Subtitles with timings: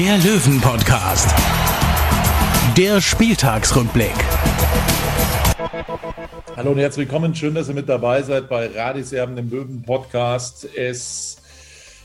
[0.00, 1.28] der Löwen-Podcast.
[2.74, 4.14] Der Spieltagsrückblick.
[6.56, 7.34] Hallo und herzlich willkommen.
[7.34, 10.66] Schön, dass ihr mit dabei seid bei Radis Erben, dem Löwen-Podcast.
[10.74, 11.36] Es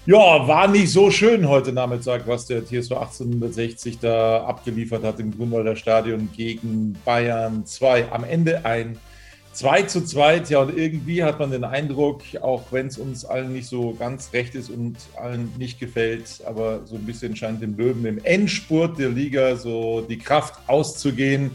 [0.06, 5.32] ja, war nicht so schön heute Nachmittag, was der TSV 1860 da abgeliefert hat im
[5.34, 8.12] Grünwalder Stadion gegen Bayern 2.
[8.12, 8.98] Am Ende ein
[9.56, 10.44] 2 zu 2.
[10.50, 14.32] Ja, und irgendwie hat man den Eindruck, auch wenn es uns allen nicht so ganz
[14.34, 19.00] recht ist und allen nicht gefällt, aber so ein bisschen scheint dem Löwen im Endspurt
[19.00, 21.52] der Liga so die Kraft auszugehen.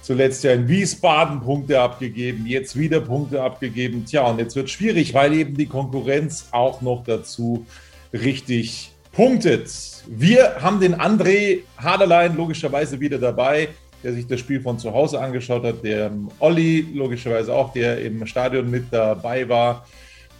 [0.00, 4.06] Zuletzt ja in Wiesbaden Punkte abgegeben, jetzt wieder Punkte abgegeben.
[4.06, 7.66] Tja, und jetzt wird schwierig, weil eben die Konkurrenz auch noch dazu
[8.14, 9.70] richtig punktet.
[10.06, 13.68] Wir haben den André Haderlein logischerweise wieder dabei,
[14.02, 15.84] der sich das Spiel von zu Hause angeschaut hat.
[15.84, 19.86] Der Olli logischerweise auch, der im Stadion mit dabei war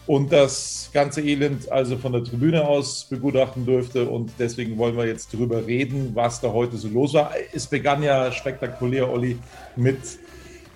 [0.08, 4.08] und das ganze Elend also von der Tribüne aus begutachten dürfte.
[4.08, 7.32] Und deswegen wollen wir jetzt drüber reden, was da heute so los war.
[7.52, 9.38] Es begann ja spektakulär, Olli,
[9.76, 9.98] mit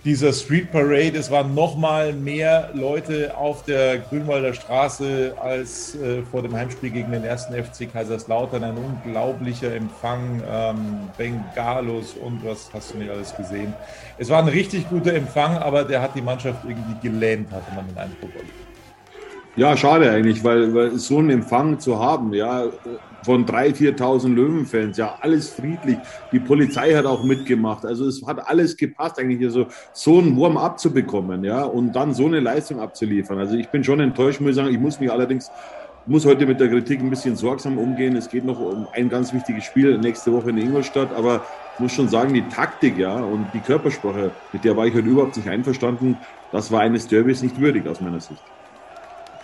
[0.05, 1.17] dieser Street Parade.
[1.17, 6.91] Es waren noch mal mehr Leute auf der Grünwalder Straße als äh, vor dem Heimspiel
[6.91, 8.65] gegen den ersten FC Kaiserslautern.
[8.65, 13.75] Ein unglaublicher Empfang, ähm, Bengalos und was hast du nicht alles gesehen.
[14.19, 17.87] Es war ein richtig guter Empfang, aber der hat die Mannschaft irgendwie gelähmt, hatte man
[17.87, 18.31] den Eindruck.
[19.55, 22.65] Ja, schade eigentlich, weil, weil so einen Empfang zu haben, ja,
[23.23, 25.99] von 3.000, 4.000 Löwenfans, ja, alles friedlich.
[26.33, 27.85] Die Polizei hat auch mitgemacht.
[27.85, 32.25] Also es hat alles gepasst, eigentlich also so einen Wurm abzubekommen, ja, und dann so
[32.25, 33.39] eine Leistung abzuliefern.
[33.39, 34.71] Also ich bin schon enttäuscht, muss ich sagen.
[34.71, 35.51] Ich muss mich allerdings,
[36.07, 38.17] muss heute mit der Kritik ein bisschen sorgsam umgehen.
[38.17, 41.93] Es geht noch um ein ganz wichtiges Spiel nächste Woche in Ingolstadt, aber ich muss
[41.93, 45.49] schon sagen, die Taktik, ja, und die Körpersprache, mit der war ich heute überhaupt nicht
[45.49, 46.17] einverstanden.
[46.53, 48.43] Das war eines Derbys nicht würdig aus meiner Sicht.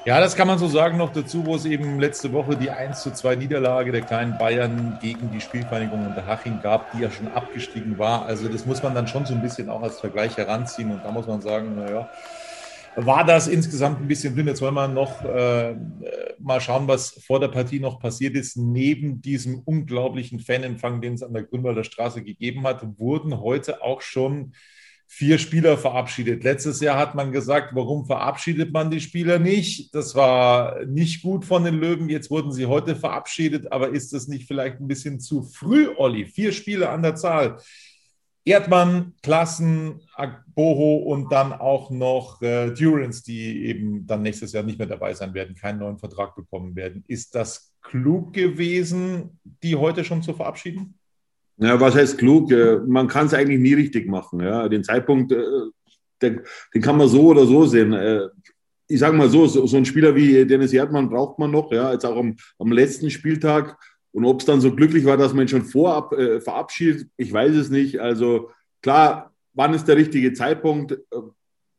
[0.05, 3.03] Ja, das kann man so sagen noch dazu, wo es eben letzte Woche die 1
[3.03, 7.99] zu 2 Niederlage der kleinen Bayern gegen die Spielvereinigung Unterhaching gab, die ja schon abgestiegen
[7.99, 8.25] war.
[8.25, 11.11] Also das muss man dann schon so ein bisschen auch als Vergleich heranziehen und da
[11.11, 12.09] muss man sagen, naja,
[12.97, 14.47] war das insgesamt ein bisschen dünn.
[14.47, 15.77] Jetzt wollen wir noch äh,
[16.39, 18.57] mal schauen, was vor der Partie noch passiert ist.
[18.57, 24.01] Neben diesem unglaublichen Fanempfang, den es an der Grünwalder Straße gegeben hat, wurden heute auch
[24.01, 24.53] schon
[25.11, 26.45] vier Spieler verabschiedet.
[26.45, 29.95] Letztes Jahr hat man gesagt, warum verabschiedet man die Spieler nicht?
[29.95, 32.11] Das war nicht gut von den Löwen.
[32.11, 36.27] Jetzt wurden sie heute verabschiedet, aber ist das nicht vielleicht ein bisschen zu früh, Olli?
[36.27, 37.57] Vier Spieler an der Zahl.
[38.45, 40.01] Erdmann, Klassen,
[40.55, 45.15] Boho und dann auch noch äh, Durance, die eben dann nächstes Jahr nicht mehr dabei
[45.15, 47.05] sein werden, keinen neuen Vertrag bekommen werden.
[47.09, 50.98] Ist das klug gewesen, die heute schon zu verabschieden?
[51.59, 52.53] Ja, was heißt klug?
[52.87, 54.41] Man kann es eigentlich nie richtig machen.
[54.41, 54.69] Ja.
[54.69, 55.43] Den Zeitpunkt, äh,
[56.23, 56.43] den,
[56.81, 57.93] kann man so oder so sehen.
[57.93, 58.29] Äh,
[58.87, 62.07] ich sage mal so, so, ein Spieler wie Dennis Erdmann braucht man noch, ja, jetzt
[62.07, 63.77] auch am, am letzten Spieltag.
[64.13, 67.33] Und ob es dann so glücklich war, dass man ihn schon vorab äh, verabschiedet, ich
[67.33, 68.01] weiß es nicht.
[68.01, 68.51] Also
[68.83, 70.93] klar, wann ist der richtige Zeitpunkt?
[70.93, 70.97] Äh,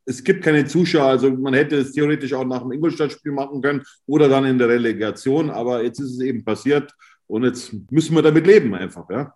[0.06, 3.84] es gibt keine Zuschauer, also man hätte es theoretisch auch nach dem Ingolstadt-Spiel machen können
[4.08, 6.92] oder dann in der Relegation, aber jetzt ist es eben passiert
[7.28, 9.36] und jetzt müssen wir damit leben einfach, ja.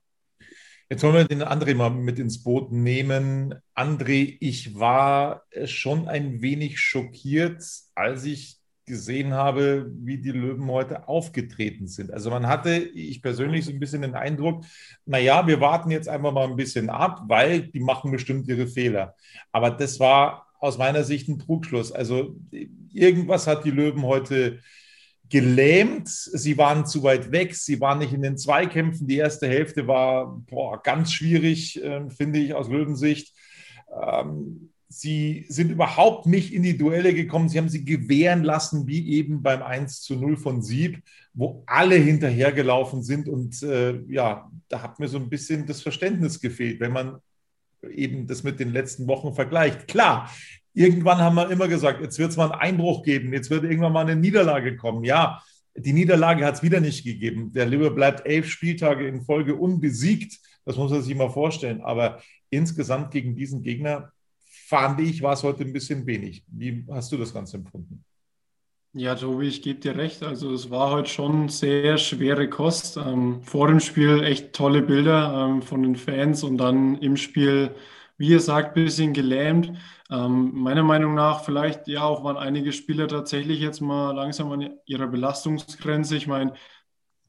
[0.93, 3.55] Jetzt wollen wir den André mal mit ins Boot nehmen.
[3.73, 7.63] André, ich war schon ein wenig schockiert,
[7.95, 12.13] als ich gesehen habe, wie die Löwen heute aufgetreten sind.
[12.13, 14.65] Also man hatte, ich persönlich, so ein bisschen den Eindruck,
[15.07, 19.15] naja, wir warten jetzt einfach mal ein bisschen ab, weil die machen bestimmt ihre Fehler.
[19.51, 21.91] Aber das war aus meiner Sicht ein Trugschluss.
[21.91, 22.35] Also
[22.91, 24.59] irgendwas hat die Löwen heute
[25.29, 26.09] gelähmt.
[26.09, 27.55] Sie waren zu weit weg.
[27.55, 29.07] Sie waren nicht in den Zweikämpfen.
[29.07, 33.33] Die erste Hälfte war boah, ganz schwierig, äh, finde ich, aus Löwensicht.
[34.01, 37.49] Ähm, sie sind überhaupt nicht in die Duelle gekommen.
[37.49, 41.01] Sie haben sie gewähren lassen, wie eben beim 1 zu 0 von Sieb,
[41.33, 43.27] wo alle hinterhergelaufen sind.
[43.27, 47.17] Und äh, ja, da hat mir so ein bisschen das Verständnis gefehlt, wenn man
[47.89, 49.87] eben das mit den letzten Wochen vergleicht.
[49.87, 50.29] Klar,
[50.73, 53.93] irgendwann haben wir immer gesagt, jetzt wird es mal einen Einbruch geben, jetzt wird irgendwann
[53.93, 55.03] mal eine Niederlage kommen.
[55.03, 55.41] Ja,
[55.75, 57.51] die Niederlage hat es wieder nicht gegeben.
[57.53, 60.39] Der Liver bleibt elf Spieltage in Folge unbesiegt.
[60.65, 61.81] Das muss man sich mal vorstellen.
[61.81, 64.11] Aber insgesamt gegen diesen Gegner
[64.45, 66.43] fand ich, war es heute ein bisschen wenig.
[66.47, 68.03] Wie hast du das Ganze empfunden?
[68.95, 70.21] Ja, Tobi, ich gebe dir recht.
[70.21, 72.97] Also es war heute schon sehr schwere Kost.
[72.97, 77.71] Ähm, vor dem Spiel echt tolle Bilder ähm, von den Fans und dann im Spiel,
[78.19, 79.71] wie ihr sagt, ein bisschen gelähmt.
[80.13, 84.69] Ähm, meiner Meinung nach vielleicht, ja, auch waren einige Spieler tatsächlich jetzt mal langsam an
[84.85, 86.15] ihrer Belastungsgrenze.
[86.15, 86.53] Ich meine,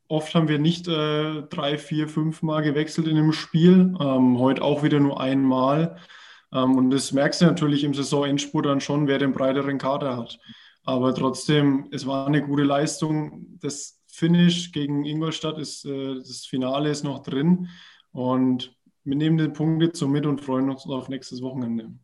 [0.07, 3.95] oft haben wir nicht äh, drei, vier, fünf Mal gewechselt in einem Spiel.
[3.99, 5.97] Ähm, heute auch wieder nur einmal.
[6.53, 10.39] Ähm, und das merkst du natürlich im Saisonendspurt dann schon, wer den breiteren Kader hat.
[10.85, 13.59] Aber trotzdem, es war eine gute Leistung.
[13.61, 17.69] Das Finish gegen Ingolstadt ist, äh, das Finale ist noch drin.
[18.13, 21.95] Und wir nehmen den Punkt jetzt so mit und freuen uns auf nächstes Wochenende.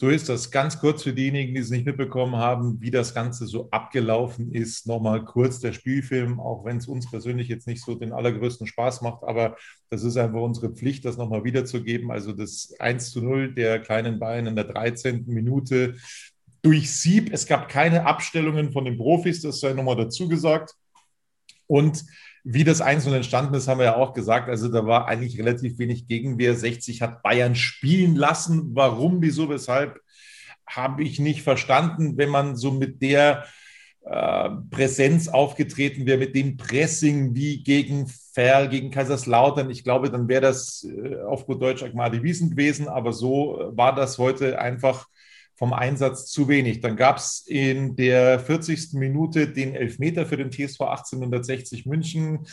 [0.00, 0.50] So ist das.
[0.50, 4.86] Ganz kurz für diejenigen, die es nicht mitbekommen haben, wie das Ganze so abgelaufen ist.
[4.86, 9.02] Nochmal kurz der Spielfilm, auch wenn es uns persönlich jetzt nicht so den allergrößten Spaß
[9.02, 9.58] macht, aber
[9.90, 12.10] das ist einfach unsere Pflicht, das nochmal wiederzugeben.
[12.10, 15.26] Also das 1 zu 0 der kleinen Bayern in der 13.
[15.26, 15.96] Minute
[16.62, 17.30] durch Sieb.
[17.30, 20.76] Es gab keine Abstellungen von den Profis, das sei nochmal dazu gesagt.
[21.66, 22.06] Und
[22.44, 24.48] wie das einzeln entstanden ist, haben wir ja auch gesagt.
[24.48, 26.54] Also da war eigentlich relativ wenig Gegenwehr.
[26.54, 28.70] 60 hat Bayern spielen lassen.
[28.74, 30.00] Warum, wieso, weshalb,
[30.66, 33.44] habe ich nicht verstanden, wenn man so mit der
[34.02, 39.70] äh, Präsenz aufgetreten wäre, mit dem Pressing wie gegen Ferl, gegen Kaiserslautern.
[39.70, 42.88] Ich glaube, dann wäre das äh, auf gut Deutsch Agmadi Wiesen gewesen.
[42.88, 45.06] Aber so äh, war das heute einfach
[45.60, 46.80] vom Einsatz zu wenig.
[46.80, 48.94] Dann gab es in der 40.
[48.94, 52.46] Minute den Elfmeter für den TSV 1860 München.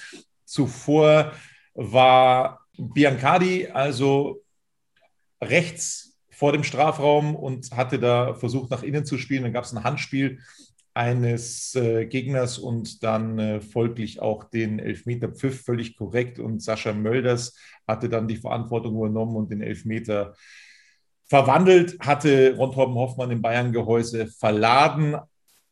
[0.44, 1.32] Zuvor
[1.74, 4.44] war Biancardi also
[5.42, 9.44] rechts vor dem Strafraum und hatte da versucht, nach innen zu spielen.
[9.44, 10.40] Dann gab es ein Handspiel
[10.94, 16.40] eines äh, Gegners und dann äh, folglich auch den Elfmeter Pfiff, völlig korrekt.
[16.40, 17.56] Und Sascha Mölders
[17.88, 20.36] hatte dann die Verantwortung übernommen und den Elfmeter
[21.28, 25.16] verwandelt, hatte Ron Hoffmann im Bayern-Gehäuse verladen.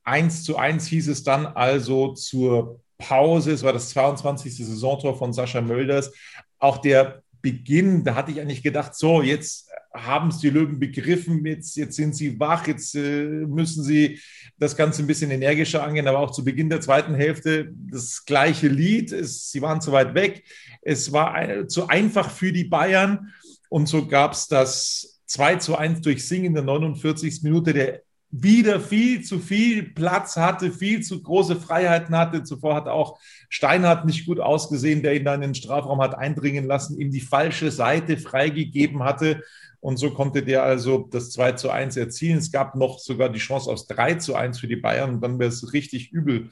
[0.04, 3.52] 1 zu 1 hieß es dann also zur Pause.
[3.52, 4.58] Es war das 22.
[4.58, 6.12] Saisontor von Sascha Mölders.
[6.60, 11.46] Auch der Beginn, da hatte ich eigentlich gedacht, so, jetzt haben es die Löwen begriffen,
[11.46, 14.20] jetzt, jetzt sind sie wach, jetzt äh, müssen sie
[14.58, 18.68] das Ganze ein bisschen energischer angehen, aber auch zu Beginn der zweiten Hälfte das gleiche
[18.68, 19.12] Lied.
[19.12, 20.44] Es, sie waren zu weit weg,
[20.82, 23.34] es war ein, zu einfach für die Bayern
[23.70, 27.44] und so gab es das 2 zu 1 durch Sing in der 49.
[27.44, 28.02] Minute, der
[28.32, 32.44] wieder viel zu viel Platz hatte, viel zu große Freiheiten hatte.
[32.44, 33.18] Zuvor hat auch
[33.50, 37.22] Steinhardt nicht gut ausgesehen, der ihn dann in den Strafraum hat eindringen lassen, ihm die
[37.22, 39.42] falsche Seite freigegeben hatte.
[39.80, 42.40] Und so konnte der also das 2 zu 1 erzielen.
[42.40, 45.40] Es gab noch sogar die Chance aus 3 zu 1 für die Bayern und dann
[45.40, 46.50] wäre es richtig übel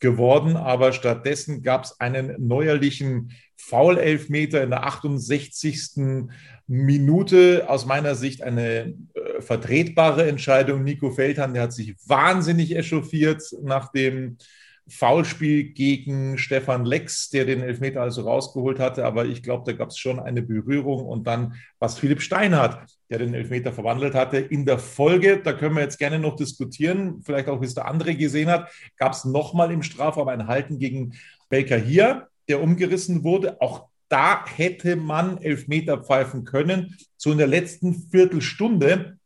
[0.00, 0.56] geworden.
[0.56, 6.28] Aber stattdessen gab es einen neuerlichen Foul-Elfmeter in der 68.
[6.66, 7.68] Minute.
[7.68, 10.82] Aus meiner Sicht eine äh, vertretbare Entscheidung.
[10.82, 14.38] Nico Feldhahn, der hat sich wahnsinnig echauffiert nach dem
[14.86, 19.04] Foulspiel gegen Stefan Lex, der den Elfmeter also rausgeholt hatte.
[19.04, 21.06] Aber ich glaube, da gab es schon eine Berührung.
[21.06, 25.76] Und dann, was Philipp Steinhardt, der den Elfmeter verwandelt hatte, in der Folge, da können
[25.76, 29.24] wir jetzt gerne noch diskutieren, vielleicht auch, wie es der andere gesehen hat, gab es
[29.24, 31.14] nochmal im Strafraum ein Halten gegen
[31.48, 33.60] Belka hier, der umgerissen wurde.
[33.62, 36.96] Auch da hätte man Elfmeter pfeifen können.
[37.16, 39.18] So in der letzten Viertelstunde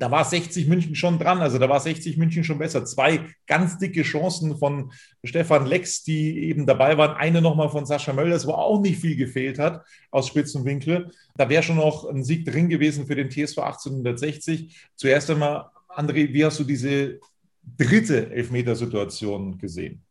[0.00, 2.84] da war 60 München schon dran, also da war 60 München schon besser.
[2.84, 4.90] Zwei ganz dicke Chancen von
[5.22, 7.16] Stefan Lex, die eben dabei waren.
[7.16, 11.12] Eine nochmal von Sascha Mölders, wo auch nicht viel gefehlt hat aus Spitzenwinkel.
[11.36, 14.76] Da wäre schon noch ein Sieg drin gewesen für den TSV 1860.
[14.96, 17.20] Zuerst einmal, André, wie hast du diese
[17.78, 20.02] dritte Elfmetersituation gesehen?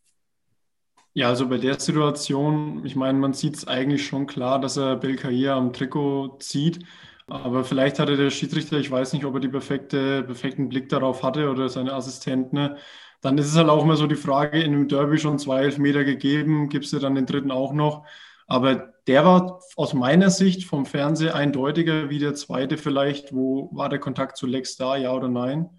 [1.17, 4.97] Ja, also bei der Situation, ich meine, man sieht es eigentlich schon klar, dass er
[4.97, 6.85] Belkair am Trikot zieht.
[7.27, 11.23] Aber vielleicht hatte der Schiedsrichter, ich weiß nicht, ob er die perfekte, perfekten Blick darauf
[11.23, 12.55] hatte oder seine Assistenten.
[12.57, 12.77] Ne?
[13.21, 16.03] Dann ist es halt auch immer so die Frage, in einem Derby schon zwei Elfmeter
[16.03, 18.05] gegeben, gibst du dann den dritten auch noch?
[18.47, 23.33] Aber der war aus meiner Sicht vom Fernsehen eindeutiger wie der zweite vielleicht.
[23.33, 25.69] Wo war der Kontakt zu Lex da, ja oder nein?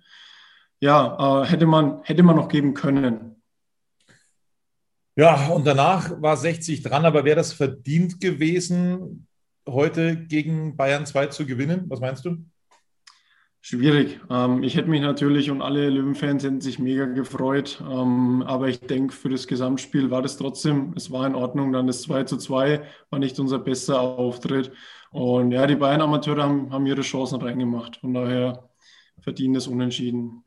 [0.80, 3.35] Ja, äh, hätte, man, hätte man noch geben können.
[5.16, 9.26] Ja, und danach war 60 dran, aber wäre das verdient gewesen?
[9.68, 11.84] heute gegen Bayern 2 zu gewinnen?
[11.88, 12.36] Was meinst du?
[13.60, 14.20] Schwierig.
[14.30, 17.82] Ähm, ich hätte mich natürlich und alle Löwenfans hätten sich mega gefreut.
[17.84, 21.72] Ähm, aber ich denke, für das Gesamtspiel war das trotzdem, es war in Ordnung.
[21.72, 24.70] Dann das 2 zu 2 war nicht unser bester Auftritt.
[25.10, 27.96] Und ja, die Bayern-Amateure haben, haben ihre Chancen reingemacht.
[27.96, 28.68] Von daher
[29.20, 30.44] verdienen es unentschieden.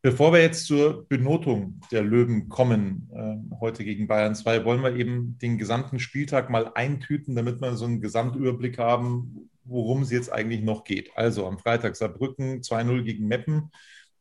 [0.00, 4.94] Bevor wir jetzt zur Benotung der Löwen kommen, äh, heute gegen Bayern 2, wollen wir
[4.94, 10.32] eben den gesamten Spieltag mal eintüten, damit wir so einen Gesamtüberblick haben, worum es jetzt
[10.32, 11.10] eigentlich noch geht.
[11.16, 13.70] Also am Freitag Saarbrücken 2-0 gegen Meppen.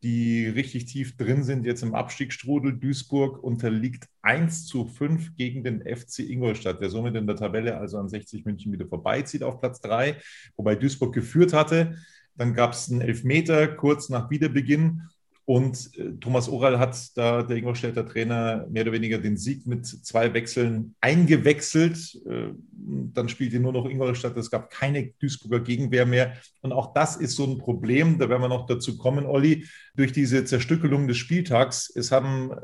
[0.04, 2.78] die richtig tief drin sind, jetzt im Abstiegsstrudel.
[2.78, 7.98] Duisburg unterliegt 1 zu 5 gegen den FC Ingolstadt, der somit in der Tabelle also
[7.98, 10.18] an 60 München wieder vorbeizieht auf Platz 3,
[10.56, 11.98] wobei Duisburg geführt hatte.
[12.36, 15.02] Dann gab es einen Elfmeter kurz nach Wiederbeginn
[15.50, 19.86] und äh, Thomas Oral hat da, der Ingolstädter Trainer, mehr oder weniger den Sieg mit
[19.88, 22.20] zwei Wechseln eingewechselt.
[22.30, 24.36] Äh, dann spielte nur noch Ingolstadt.
[24.36, 26.34] Es gab keine Duisburger Gegenwehr mehr.
[26.60, 28.20] Und auch das ist so ein Problem.
[28.20, 29.66] Da werden wir noch dazu kommen, Olli.
[29.96, 31.90] Durch diese Zerstückelung des Spieltags.
[31.96, 32.56] Es haben äh,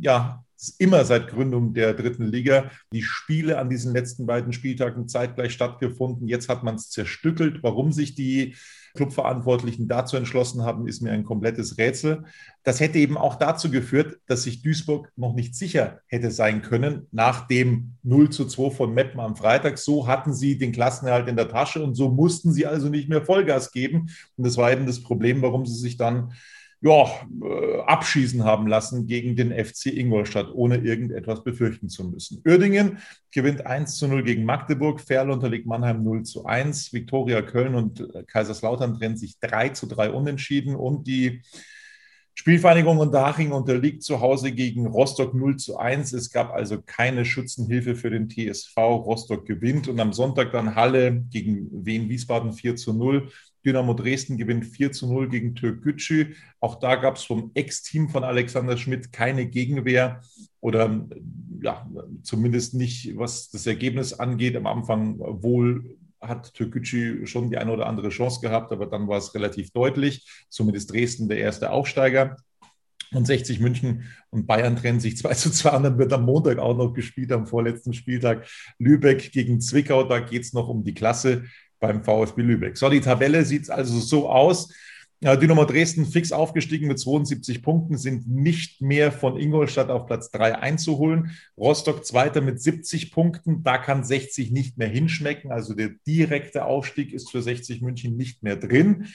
[0.00, 0.44] ja
[0.78, 6.28] immer seit Gründung der dritten Liga die Spiele an diesen letzten beiden Spieltagen zeitgleich stattgefunden.
[6.28, 7.62] Jetzt hat man es zerstückelt.
[7.62, 8.56] Warum sich die
[8.96, 12.24] Clubverantwortlichen dazu entschlossen haben, ist mir ein komplettes Rätsel.
[12.64, 17.06] Das hätte eben auch dazu geführt, dass sich Duisburg noch nicht sicher hätte sein können
[17.12, 19.78] nach dem 0 zu 2 von Meppen am Freitag.
[19.78, 23.24] So hatten sie den Klassenerhalt in der Tasche und so mussten sie also nicht mehr
[23.24, 24.08] Vollgas geben.
[24.36, 26.32] Und das war eben das Problem, warum sie sich dann
[26.80, 27.06] ja,
[27.42, 32.42] äh, abschießen haben lassen gegen den FC Ingolstadt, ohne irgendetwas befürchten zu müssen.
[32.46, 32.98] Uerdingen
[33.30, 38.00] gewinnt 1 zu 0 gegen Magdeburg, Ferl unterliegt Mannheim 0 zu 1, Viktoria Köln und
[38.00, 41.42] äh, Kaiserslautern trennen sich 3 zu 3 unentschieden und die
[42.38, 46.12] Spielvereinigung Unterhaching unterliegt zu Hause gegen Rostock 0 zu 1.
[46.12, 48.76] Es gab also keine Schützenhilfe für den TSV.
[48.76, 53.30] Rostock gewinnt und am Sonntag dann Halle gegen Wien Wiesbaden 4 zu 0.
[53.64, 56.34] Dynamo Dresden gewinnt 4 zu 0 gegen Türkgücü.
[56.60, 60.20] Auch da gab es vom Ex-Team von Alexander Schmidt keine Gegenwehr
[60.60, 61.08] oder
[61.62, 61.90] ja,
[62.22, 64.56] zumindest nicht, was das Ergebnis angeht.
[64.56, 69.18] Am Anfang wohl hat Türkgücü schon die eine oder andere Chance gehabt, aber dann war
[69.18, 70.26] es relativ deutlich.
[70.48, 72.36] Ist Dresden der erste Aufsteiger.
[73.12, 76.58] Und 60 München und Bayern trennen sich 2 zu 2 und dann wird am Montag
[76.58, 78.48] auch noch gespielt, am vorletzten Spieltag.
[78.78, 81.44] Lübeck gegen Zwickau, da geht es noch um die Klasse
[81.78, 82.76] beim VfB Lübeck.
[82.76, 84.72] So, die Tabelle sieht also so aus.
[85.22, 90.58] Dynamo Dresden fix aufgestiegen mit 72 Punkten, sind nicht mehr von Ingolstadt auf Platz 3
[90.58, 91.30] einzuholen.
[91.56, 95.52] Rostock Zweiter mit 70 Punkten, da kann 60 nicht mehr hinschmecken.
[95.52, 99.06] Also der direkte Aufstieg ist für 60 München nicht mehr drin.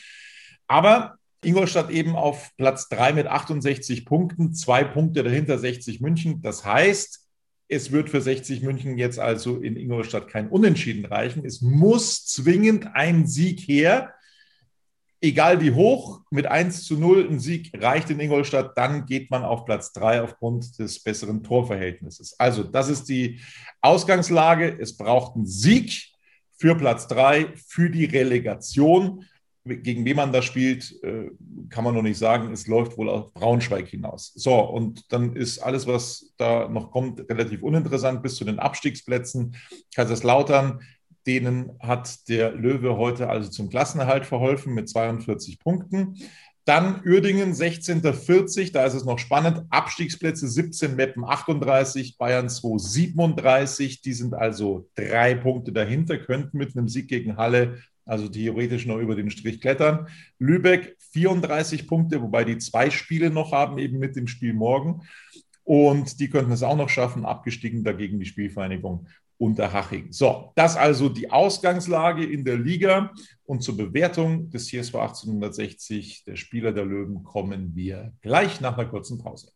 [0.67, 6.41] Aber Ingolstadt eben auf Platz 3 mit 68 Punkten, zwei Punkte dahinter 60 München.
[6.41, 7.27] Das heißt,
[7.67, 11.45] es wird für 60 München jetzt also in Ingolstadt kein Unentschieden reichen.
[11.45, 14.13] Es muss zwingend ein Sieg her.
[15.23, 19.43] Egal wie hoch, mit 1 zu 0 ein Sieg reicht in Ingolstadt, dann geht man
[19.43, 22.39] auf Platz 3 aufgrund des besseren Torverhältnisses.
[22.39, 23.39] Also, das ist die
[23.81, 24.77] Ausgangslage.
[24.79, 26.07] Es braucht einen Sieg
[26.57, 29.23] für Platz 3, für die Relegation
[29.63, 31.29] gegen wen man da spielt, äh,
[31.69, 32.51] kann man noch nicht sagen.
[32.51, 34.33] Es läuft wohl auf Braunschweig hinaus.
[34.33, 39.55] So, und dann ist alles, was da noch kommt, relativ uninteressant bis zu den Abstiegsplätzen.
[39.95, 40.81] Kaiserslautern,
[41.27, 46.17] denen hat der Löwe heute also zum Klassenerhalt verholfen mit 42 Punkten.
[46.65, 49.63] Dann Uerdingen 16.40, da ist es noch spannend.
[49.71, 54.01] Abstiegsplätze 17, Meppen 38, Bayern 2 37.
[54.01, 58.97] Die sind also drei Punkte dahinter, könnten mit einem Sieg gegen Halle also theoretisch noch
[58.97, 60.07] über den Strich klettern.
[60.39, 65.03] Lübeck 34 Punkte, wobei die zwei Spiele noch haben, eben mit dem Spiel morgen.
[65.63, 69.07] Und die könnten es auch noch schaffen, abgestiegen dagegen die Spielvereinigung
[69.41, 70.11] Unterhaching.
[70.11, 73.11] So, das also die Ausgangslage in der Liga.
[73.43, 78.87] Und zur Bewertung des CSV 1860, der Spieler der Löwen, kommen wir gleich nach einer
[78.87, 79.51] kurzen Pause.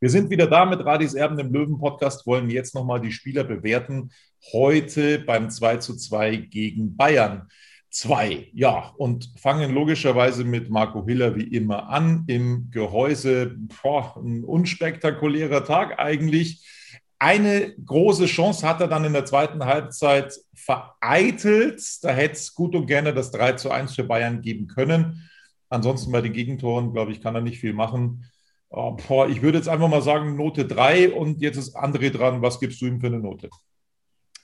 [0.00, 4.10] Wir sind wieder da mit Radis Erben im Löwen-Podcast, wollen jetzt nochmal die Spieler bewerten.
[4.54, 7.46] Heute beim 2 zu 2 gegen Bayern
[7.90, 8.52] 2.
[8.54, 12.24] Ja, und fangen logischerweise mit Marco Hiller wie immer an.
[12.26, 16.79] Im Gehäuse, boah, ein unspektakulärer Tag eigentlich.
[17.22, 21.82] Eine große Chance hat er dann in der zweiten Halbzeit vereitelt.
[22.02, 25.28] Da hätte es gut und gerne das 3 zu 1 für Bayern geben können.
[25.68, 28.24] Ansonsten bei den Gegentoren, glaube ich, kann er nicht viel machen.
[28.70, 32.40] Oh, boah, ich würde jetzt einfach mal sagen Note 3 und jetzt ist André dran.
[32.40, 33.50] Was gibst du ihm für eine Note?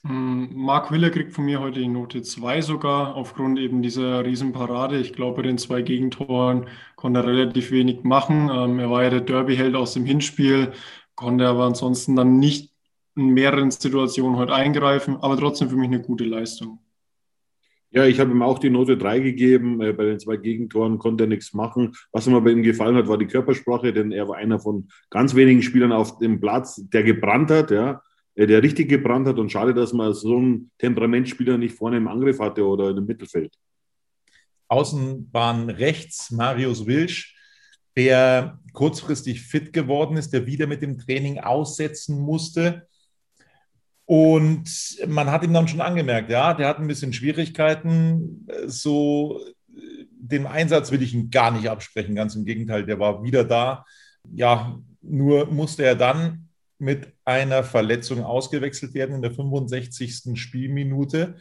[0.03, 4.99] Mm, Marc Willer kriegt von mir heute die Note 2 sogar, aufgrund eben dieser Riesenparade.
[4.99, 8.51] Ich glaube, bei den zwei Gegentoren konnte er relativ wenig machen.
[8.53, 10.73] Ähm, er war ja der Derby-Held aus dem Hinspiel,
[11.17, 12.71] konnte aber ansonsten dann nicht
[13.15, 16.79] in mehreren Situationen heute eingreifen, aber trotzdem für mich eine gute Leistung.
[17.89, 19.81] Ja, ich habe ihm auch die Note 3 gegeben.
[19.81, 21.93] Äh, bei den zwei Gegentoren konnte er nichts machen.
[22.11, 25.35] Was mir bei ihm gefallen hat, war die Körpersprache, denn er war einer von ganz
[25.35, 28.01] wenigen Spielern auf dem Platz, der gebrannt hat, ja,
[28.35, 29.39] äh, der richtig gebrannt hat.
[29.39, 33.53] Und schade, dass man so einen Temperamentspieler nicht vorne im Angriff hatte oder im Mittelfeld.
[34.67, 37.36] Außenbahn rechts, Marius Wilsch,
[37.97, 42.87] der kurzfristig fit geworden ist, der wieder mit dem Training aussetzen musste
[44.07, 44.69] und
[45.05, 50.91] man hat ihm dann schon angemerkt, ja, der hat ein bisschen Schwierigkeiten, so den Einsatz
[50.91, 53.85] will ich ihm gar nicht absprechen, ganz im Gegenteil, der war wieder da.
[54.31, 56.47] Ja, nur musste er dann
[56.79, 60.39] mit einer Verletzung ausgewechselt werden in der 65.
[60.39, 61.35] Spielminute.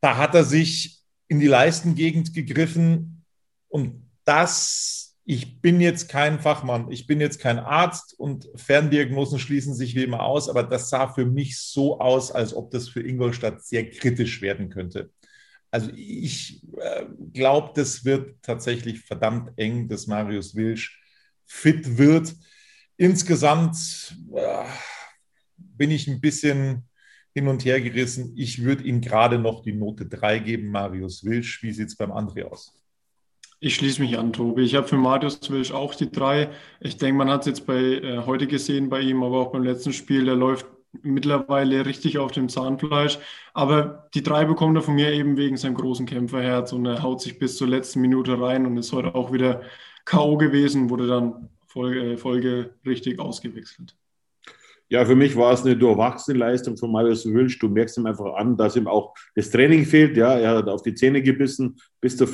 [0.00, 3.22] Da hat er sich in die Leistengegend gegriffen
[3.68, 9.74] und das, ich bin jetzt kein Fachmann, ich bin jetzt kein Arzt und Ferndiagnosen schließen
[9.74, 13.02] sich wie immer aus, aber das sah für mich so aus, als ob das für
[13.02, 15.10] Ingolstadt sehr kritisch werden könnte.
[15.72, 21.02] Also ich äh, glaube, das wird tatsächlich verdammt eng, dass Marius Wilsch
[21.44, 22.32] fit wird.
[22.96, 24.64] Insgesamt äh,
[25.56, 26.88] bin ich ein bisschen
[27.34, 28.32] hin und her gerissen.
[28.36, 31.64] Ich würde ihm gerade noch die Note 3 geben, Marius Wilsch.
[31.64, 32.85] Wie sieht es beim André aus?
[33.58, 34.62] Ich schließe mich an, Tobi.
[34.62, 36.50] Ich habe für Marius Wilsch auch die 3.
[36.80, 39.62] Ich denke, man hat es jetzt bei äh, heute gesehen bei ihm, aber auch beim
[39.62, 40.26] letzten Spiel.
[40.26, 40.66] Der läuft
[41.02, 43.18] mittlerweile richtig auf dem Zahnfleisch.
[43.54, 47.22] Aber die 3 bekommt er von mir eben wegen seinem großen Kämpferherz und er haut
[47.22, 49.62] sich bis zur letzten Minute rein und ist heute auch wieder
[50.04, 50.36] K.O.
[50.36, 53.96] gewesen, wurde dann Folge, Folge richtig ausgewechselt.
[54.88, 57.58] Ja, für mich war es eine durchwachsene Leistung von Marius Wülsch.
[57.58, 60.16] Du merkst ihm einfach an, dass ihm auch das Training fehlt.
[60.16, 62.28] Ja, er hat auf die Zähne gebissen bis zur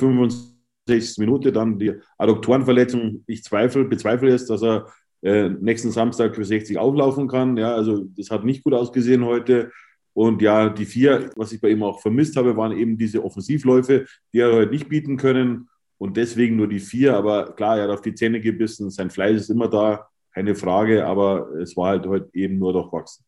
[0.87, 1.17] 65.
[1.19, 1.51] Minute.
[1.51, 3.23] Dann die Adduktorenverletzung.
[3.27, 4.87] Ich zweifle, bezweifle es, dass er
[5.21, 7.57] äh, nächsten Samstag für 60 auflaufen kann.
[7.57, 9.71] Ja, also das hat nicht gut ausgesehen heute.
[10.13, 14.05] Und ja, die vier, was ich bei ihm auch vermisst habe, waren eben diese Offensivläufe,
[14.31, 17.15] die er heute nicht bieten können und deswegen nur die vier.
[17.15, 21.05] Aber klar, er hat auf die Zähne gebissen, sein Fleiß ist immer da, keine Frage,
[21.05, 23.25] aber es war halt heute eben nur durchwachsen.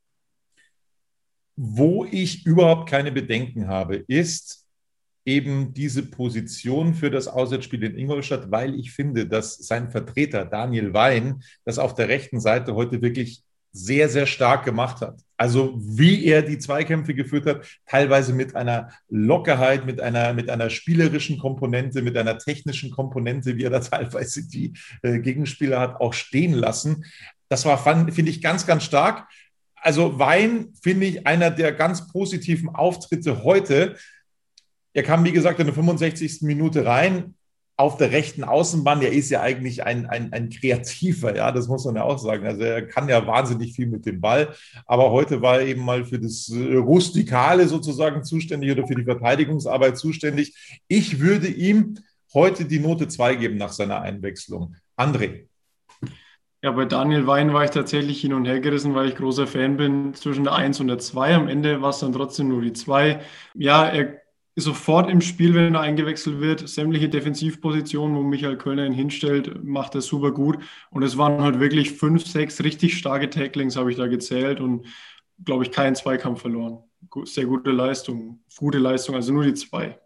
[1.55, 4.64] Wo ich überhaupt keine Bedenken habe, ist
[5.25, 10.93] eben diese Position für das Auswärtsspiel in Ingolstadt, weil ich finde, dass sein Vertreter Daniel
[10.93, 15.19] Wein das auf der rechten Seite heute wirklich sehr, sehr stark gemacht hat.
[15.35, 20.69] Also wie er die Zweikämpfe geführt hat, teilweise mit einer Lockerheit, mit einer, mit einer
[20.69, 26.13] spielerischen Komponente, mit einer technischen Komponente, wie er da teilweise die äh, Gegenspieler hat auch
[26.13, 27.03] stehen lassen.
[27.49, 29.27] Das war, finde ich, ganz, ganz stark.
[29.75, 33.97] Also Wein finde ich einer der ganz positiven Auftritte heute.
[34.95, 36.41] Er kam, wie gesagt, in der 65.
[36.43, 37.35] Minute rein,
[37.75, 41.83] auf der rechten Außenbahn, der ist ja eigentlich ein, ein, ein Kreativer, ja, das muss
[41.83, 42.47] man ja auch sagen.
[42.47, 44.55] Also er kann ja wahnsinnig viel mit dem Ball,
[44.85, 49.03] aber heute war er eben mal für das äh, Rustikale sozusagen zuständig oder für die
[49.03, 50.79] Verteidigungsarbeit zuständig.
[50.87, 51.97] Ich würde ihm
[52.33, 54.77] heute die Note 2 geben nach seiner Einwechslung.
[54.97, 55.47] André.
[56.61, 59.75] Ja, bei Daniel Wein war ich tatsächlich hin und her gerissen, weil ich großer Fan
[59.75, 61.35] bin zwischen der 1 und der 2.
[61.35, 63.19] Am Ende war es dann trotzdem nur die 2.
[63.53, 64.24] Ja, er
[64.55, 66.67] sofort im Spiel, wenn er eingewechselt wird.
[66.67, 70.59] Sämtliche Defensivpositionen, wo Michael Kölner ihn hinstellt, macht er super gut.
[70.91, 74.85] Und es waren halt wirklich fünf, sechs richtig starke Tacklings, habe ich da gezählt und
[75.43, 76.79] glaube ich keinen Zweikampf verloren.
[77.25, 79.99] Sehr gute Leistung, gute Leistung, also nur die zwei.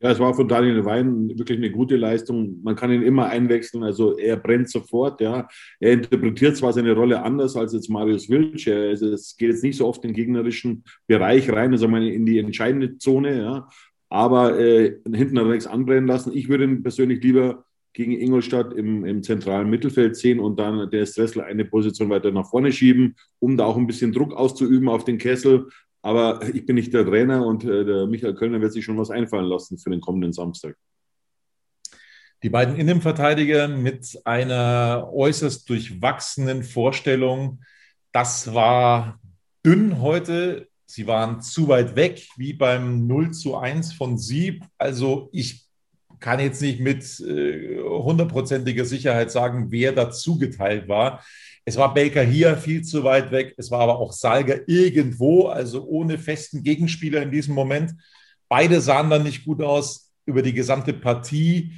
[0.00, 2.60] Ja, es war von Daniel Wein wirklich eine gute Leistung.
[2.62, 3.82] Man kann ihn immer einwechseln.
[3.82, 5.20] Also er brennt sofort.
[5.22, 5.48] Ja,
[5.80, 8.68] er interpretiert zwar seine Rolle anders als jetzt Marius Wilsch.
[8.68, 12.38] Also es geht jetzt nicht so oft in den gegnerischen Bereich rein, also in die
[12.38, 13.38] entscheidende Zone.
[13.38, 13.68] Ja,
[14.10, 16.32] aber äh, hinten hat er nichts anbrennen lassen.
[16.34, 17.64] Ich würde ihn persönlich lieber
[17.96, 22.50] gegen Ingolstadt im, im zentralen Mittelfeld sehen und dann der Stressler eine Position weiter nach
[22.50, 25.68] vorne schieben, um da auch ein bisschen Druck auszuüben auf den Kessel.
[26.02, 29.10] Aber ich bin nicht der Trainer und äh, der Michael Kölner wird sich schon was
[29.10, 30.76] einfallen lassen für den kommenden Samstag.
[32.42, 37.60] Die beiden Innenverteidiger mit einer äußerst durchwachsenen Vorstellung.
[38.12, 39.20] Das war
[39.64, 40.68] dünn heute.
[40.84, 44.64] Sie waren zu weit weg, wie beim 0 zu 1 von Sieb.
[44.78, 45.65] Also ich
[46.20, 51.22] kann jetzt nicht mit äh, hundertprozentiger Sicherheit sagen, wer da zugeteilt war.
[51.64, 53.54] Es war Baker hier viel zu weit weg.
[53.56, 57.92] Es war aber auch Salger irgendwo, also ohne festen Gegenspieler in diesem Moment.
[58.48, 60.12] Beide sahen dann nicht gut aus.
[60.26, 61.72] Über die gesamte Partie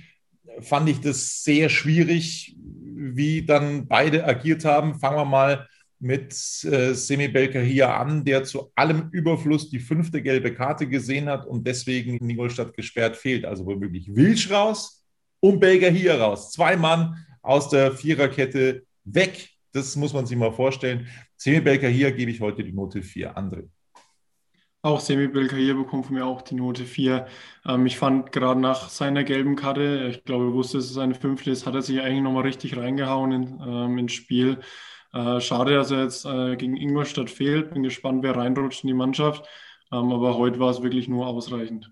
[0.60, 2.56] fand ich das sehr schwierig,
[2.94, 4.98] wie dann beide agiert haben.
[4.98, 5.67] Fangen wir mal
[6.00, 6.32] mit
[6.64, 11.46] äh, Semi Belker hier an, der zu allem Überfluss die fünfte gelbe Karte gesehen hat
[11.46, 13.44] und deswegen in Ingolstadt gesperrt fehlt.
[13.44, 15.04] Also womöglich Wilsch raus
[15.40, 16.52] und Belker hier raus.
[16.52, 19.48] Zwei Mann aus der Viererkette weg.
[19.72, 21.06] Das muss man sich mal vorstellen.
[21.36, 23.36] Semi-Belker hier gebe ich heute die Note 4.
[23.36, 23.68] André.
[24.82, 27.26] Auch Semi-Belker hier bekommt von mir auch die Note 4.
[27.66, 31.14] Ähm, ich fand gerade nach seiner gelben Karte, ich glaube, er wusste, dass es seine
[31.14, 34.58] fünfte ist, hat er sich eigentlich nochmal richtig reingehauen in, ähm, ins Spiel.
[35.12, 37.72] Äh, schade, dass er jetzt äh, gegen Ingolstadt fehlt.
[37.72, 39.46] Bin gespannt, wer reinrutscht in die Mannschaft.
[39.90, 41.90] Ähm, aber heute war es wirklich nur ausreichend.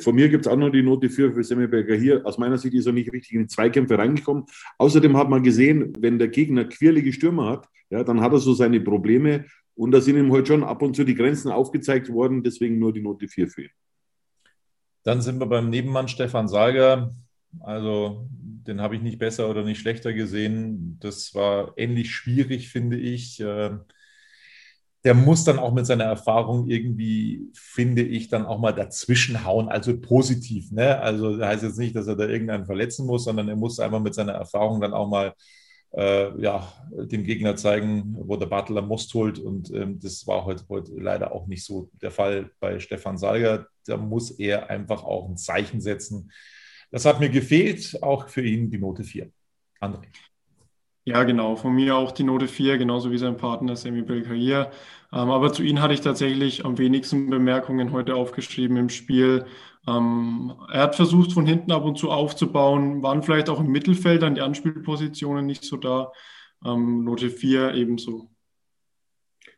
[0.00, 2.24] Von mir gibt es auch noch die Note 4 für Semmelberger hier.
[2.24, 4.44] Aus meiner Sicht ist er nicht richtig in die Zweikämpfe reingekommen.
[4.78, 8.54] Außerdem hat man gesehen, wenn der Gegner quirlige Stürmer hat, ja, dann hat er so
[8.54, 9.46] seine Probleme.
[9.74, 12.42] Und da sind ihm heute schon ab und zu die Grenzen aufgezeigt worden.
[12.42, 13.70] Deswegen nur die Note 4 für ihn.
[15.02, 17.14] Dann sind wir beim Nebenmann Stefan Salger.
[17.60, 18.28] Also
[18.66, 20.98] den habe ich nicht besser oder nicht schlechter gesehen.
[21.00, 23.40] Das war ähnlich schwierig, finde ich.
[23.40, 23.70] Äh,
[25.04, 29.98] der muss dann auch mit seiner Erfahrung irgendwie, finde ich, dann auch mal dazwischenhauen, also
[30.00, 30.72] positiv.
[30.72, 31.00] Ne?
[31.00, 34.00] Also das heißt jetzt nicht, dass er da irgendeinen verletzen muss, sondern er muss einfach
[34.00, 35.34] mit seiner Erfahrung dann auch mal
[35.96, 39.38] äh, ja, dem Gegner zeigen, wo der Butler Most holt.
[39.38, 43.66] Und ähm, das war heute, heute leider auch nicht so der Fall bei Stefan Salger.
[43.86, 46.30] Da muss er einfach auch ein Zeichen setzen.
[46.90, 49.30] Das hat mir gefehlt, auch für ihn die Note 4.
[49.80, 50.06] André.
[51.04, 51.56] Ja, genau.
[51.56, 54.70] Von mir auch die Note 4, genauso wie sein Partner Semi Belkair.
[55.10, 59.46] Ähm, aber zu ihm hatte ich tatsächlich am wenigsten Bemerkungen heute aufgeschrieben im Spiel.
[59.86, 64.22] Ähm, er hat versucht, von hinten ab und zu aufzubauen, waren vielleicht auch im Mittelfeld
[64.22, 66.12] an die Anspielpositionen nicht so da.
[66.64, 68.30] Ähm, Note 4 ebenso.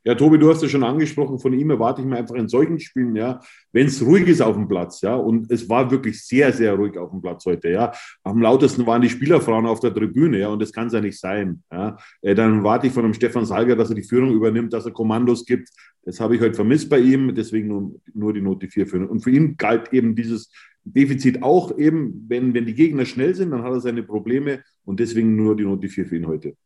[0.03, 2.81] Ja, Tobi, du hast es schon angesprochen, von ihm erwarte ich mir einfach in solchen
[2.81, 3.39] Spielen, ja,
[3.71, 6.97] wenn es ruhig ist auf dem Platz, ja, und es war wirklich sehr, sehr ruhig
[6.97, 7.93] auf dem Platz heute, ja.
[8.23, 11.21] Am lautesten waren die Spielerfrauen auf der Tribüne, ja, und das kann es ja nicht
[11.21, 11.99] sein, ja.
[12.23, 14.93] Äh, dann warte ich von dem Stefan Salger, dass er die Führung übernimmt, dass er
[14.93, 15.69] Kommandos gibt.
[16.05, 19.07] Das habe ich heute vermisst bei ihm, deswegen nur, nur die Note 4 für ihn.
[19.07, 20.51] Und für ihn galt eben dieses
[20.83, 24.99] Defizit auch eben, wenn, wenn die Gegner schnell sind, dann hat er seine Probleme und
[24.99, 26.57] deswegen nur die Note 4 für ihn heute.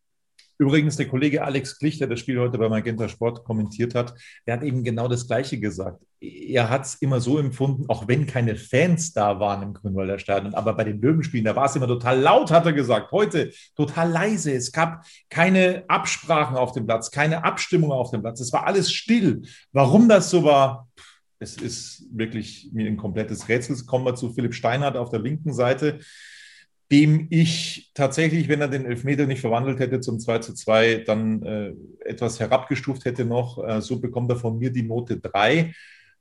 [0.58, 4.14] Übrigens, der Kollege Alex Klich, der das Spiel heute bei Magenta Sport kommentiert hat,
[4.46, 6.02] der hat eben genau das Gleiche gesagt.
[6.20, 10.54] Er hat es immer so empfunden, auch wenn keine Fans da waren im Grünwalder Stadion,
[10.54, 13.10] aber bei den Löwenspielen, da war es immer total laut, hat er gesagt.
[13.10, 14.52] Heute total leise.
[14.52, 18.40] Es gab keine Absprachen auf dem Platz, keine Abstimmung auf dem Platz.
[18.40, 19.42] Es war alles still.
[19.72, 20.88] Warum das so war,
[21.40, 23.76] es ist wirklich mir ein komplettes Rätsel.
[23.84, 25.98] Kommen wir zu Philipp Steinhardt auf der linken Seite
[26.94, 31.42] dem ich tatsächlich, wenn er den Elfmeter nicht verwandelt hätte zum 2 zu 2, dann
[31.42, 31.72] äh,
[32.04, 33.58] etwas herabgestuft hätte noch.
[33.66, 35.74] Äh, so bekommt er von mir die Note 3.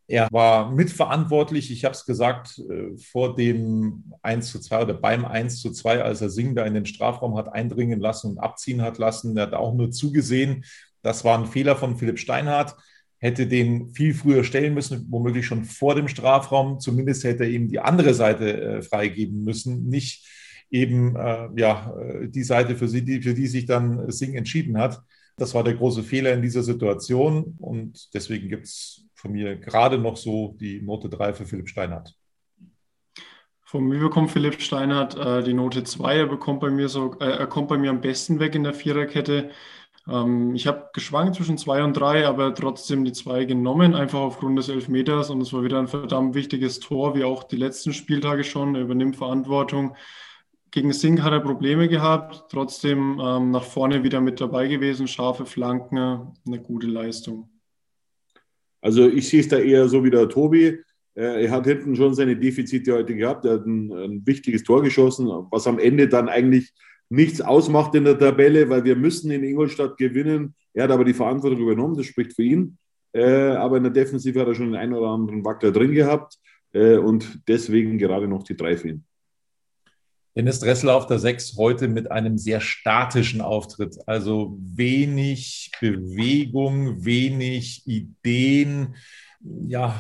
[0.08, 5.26] Er war mitverantwortlich, ich habe es gesagt, äh, vor dem 1 zu 2 oder beim
[5.26, 8.82] 1 zu 2, als er Singh da in den Strafraum hat eindringen lassen und abziehen
[8.82, 9.38] hat lassen.
[9.38, 10.66] Er hat auch nur zugesehen.
[11.04, 12.76] Das war ein Fehler von Philipp Steinhardt
[13.20, 16.82] hätte den viel früher stellen müssen, womöglich schon vor dem Strafraum.
[16.82, 20.28] Zumindest hätte er ihm die andere Seite äh, freigeben müssen, nicht
[20.74, 24.78] eben äh, ja, äh, die Seite, für, sie, die, für die sich dann Singh entschieden
[24.78, 25.02] hat.
[25.38, 29.98] Das war der große Fehler in dieser Situation und deswegen gibt es von mir gerade
[29.98, 32.16] noch so die Note 3 für Philipp Steinhardt.
[33.64, 36.18] Von mir bekommt Philipp Steinhardt äh, die Note 2.
[36.18, 38.74] Er bekommt bei mir so, äh, er kommt bei mir am besten weg in der
[38.74, 39.52] Viererkette.
[40.08, 44.60] Ähm, ich habe geschwankt zwischen 2 und 3, aber trotzdem die 2 genommen, einfach aufgrund
[44.60, 45.30] des Elfmeters.
[45.30, 48.76] Und es war wieder ein verdammt wichtiges Tor, wie auch die letzten Spieltage schon.
[48.76, 49.96] Er übernimmt Verantwortung.
[50.74, 55.46] Gegen Singh hat er Probleme gehabt, trotzdem ähm, nach vorne wieder mit dabei gewesen, scharfe
[55.46, 57.48] Flanken, eine gute Leistung.
[58.82, 60.80] Also ich sehe es da eher so wie der Tobi.
[61.14, 63.46] Er hat hinten schon seine Defizite heute gehabt.
[63.46, 66.74] Er hat ein, ein wichtiges Tor geschossen, was am Ende dann eigentlich
[67.08, 70.56] nichts ausmacht in der Tabelle, weil wir müssen in Ingolstadt gewinnen.
[70.74, 72.80] Er hat aber die Verantwortung übernommen, das spricht für ihn.
[73.12, 76.40] Äh, aber in der Defensive hat er schon den einen oder anderen Wackler drin gehabt
[76.72, 79.06] äh, und deswegen gerade noch die drei für ihn.
[80.36, 83.98] Dennis Dressler auf der 6 heute mit einem sehr statischen Auftritt.
[84.08, 88.96] Also wenig Bewegung, wenig Ideen.
[89.42, 89.96] Ja,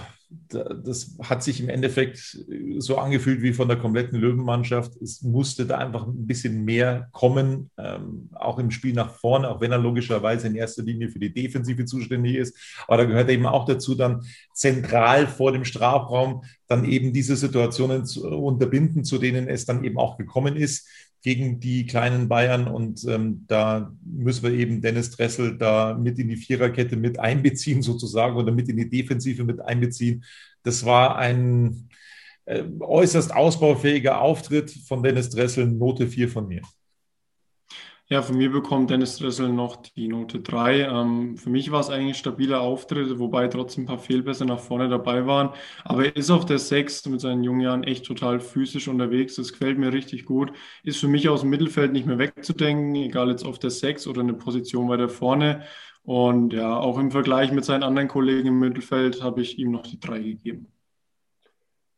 [0.49, 2.37] das hat sich im Endeffekt
[2.77, 4.95] so angefühlt wie von der kompletten Löwenmannschaft.
[5.01, 9.61] Es musste da einfach ein bisschen mehr kommen, ähm, auch im Spiel nach vorne, auch
[9.61, 12.57] wenn er logischerweise in erster Linie für die Defensive zuständig ist.
[12.87, 18.05] Aber da gehört eben auch dazu, dann zentral vor dem Strafraum dann eben diese Situationen
[18.05, 20.87] zu unterbinden, zu denen es dann eben auch gekommen ist
[21.23, 22.67] gegen die kleinen Bayern.
[22.67, 27.81] Und ähm, da müssen wir eben Dennis Dressel da mit in die Viererkette mit einbeziehen,
[27.81, 30.23] sozusagen, oder mit in die Defensive mit einbeziehen.
[30.61, 31.89] Das war ein
[32.45, 36.61] äh, äußerst ausbaufähiger Auftritt von Dennis Dressel, Note 4 von mir.
[38.13, 40.81] Ja, von mir bekommt Dennis Dressel noch die Note 3.
[40.81, 44.87] Ähm, für mich war es eigentlich stabiler Auftritt, wobei trotzdem ein paar Fehlpässe nach vorne
[44.87, 45.49] dabei waren.
[45.83, 49.33] Aber er ist auf der 6 mit seinen jungen Jahren echt total physisch unterwegs.
[49.33, 50.53] Das gefällt mir richtig gut.
[50.83, 54.21] Ist für mich aus dem Mittelfeld nicht mehr wegzudenken, egal jetzt auf der 6 oder
[54.21, 55.63] eine Position weiter vorne.
[56.03, 59.87] Und ja, auch im Vergleich mit seinen anderen Kollegen im Mittelfeld habe ich ihm noch
[59.87, 60.67] die 3 gegeben.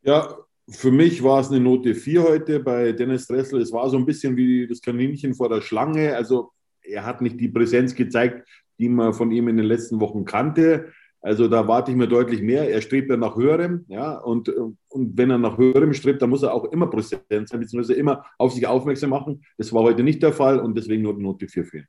[0.01, 3.61] Ja, für mich war es eine Note 4 heute bei Dennis Dressel.
[3.61, 6.15] Es war so ein bisschen wie das Kaninchen vor der Schlange.
[6.15, 6.51] Also
[6.81, 8.47] er hat nicht die Präsenz gezeigt,
[8.79, 10.91] die man von ihm in den letzten Wochen kannte.
[11.21, 12.69] Also da warte ich mir deutlich mehr.
[12.69, 14.49] Er strebt ja nach höherem, ja, und,
[14.89, 18.25] und wenn er nach höherem strebt, dann muss er auch immer präsent sein, beziehungsweise immer
[18.37, 19.43] auf sich aufmerksam machen.
[19.57, 21.87] Das war heute nicht der Fall und deswegen nur die Note 4 für ihn.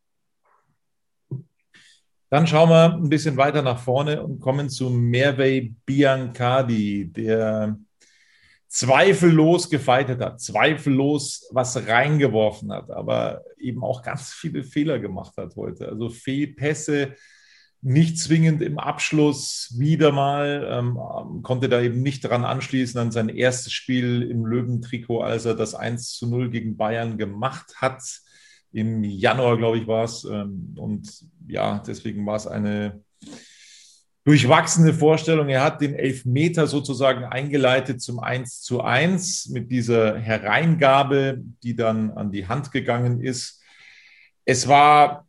[2.31, 7.79] Dann schauen wir ein bisschen weiter nach vorne und kommen zu Mervey Biancardi, der
[8.77, 15.57] zweifellos gefeitet hat, zweifellos was reingeworfen hat, aber eben auch ganz viele Fehler gemacht hat
[15.57, 15.89] heute.
[15.89, 17.15] Also Fehlpässe,
[17.81, 23.31] nicht zwingend im Abschluss wieder mal, ähm, konnte da eben nicht daran anschließen an sein
[23.31, 28.03] erstes Spiel im Löwentrikot, als er das 1 zu 0 gegen Bayern gemacht hat.
[28.73, 30.25] Im Januar, glaube ich, war es.
[30.25, 33.03] Ähm, und ja, deswegen war es eine
[34.27, 35.49] durchwachsene Vorstellung.
[35.49, 42.11] Er hat den Elfmeter sozusagen eingeleitet zum 1 zu 1 mit dieser Hereingabe, die dann
[42.11, 43.63] an die Hand gegangen ist.
[44.45, 45.29] Es war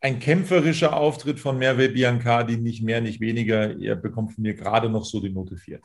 [0.00, 3.76] ein kämpferischer Auftritt von Merve Biancardi, nicht mehr, nicht weniger.
[3.80, 5.80] Er bekommt von mir gerade noch so die Note 4.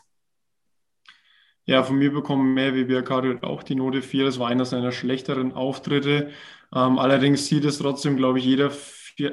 [1.66, 4.26] Ja, von mir bekommen Merve Biancardi auch die Note 4.
[4.26, 6.30] Das war einer seiner schlechteren Auftritte.
[6.72, 8.70] Ähm, allerdings sieht es trotzdem, glaube ich, jeder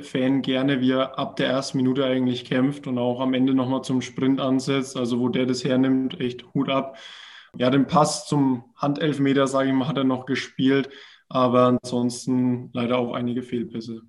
[0.02, 3.82] Fan gerne, wie er ab der ersten Minute eigentlich kämpft und auch am Ende nochmal
[3.82, 4.96] zum Sprint ansetzt.
[4.96, 6.98] Also wo der das hernimmt, echt Hut ab.
[7.56, 10.88] Ja, den Pass zum Handelfmeter, sage ich mal, hat er noch gespielt,
[11.28, 14.02] aber ansonsten leider auch einige Fehlpässe.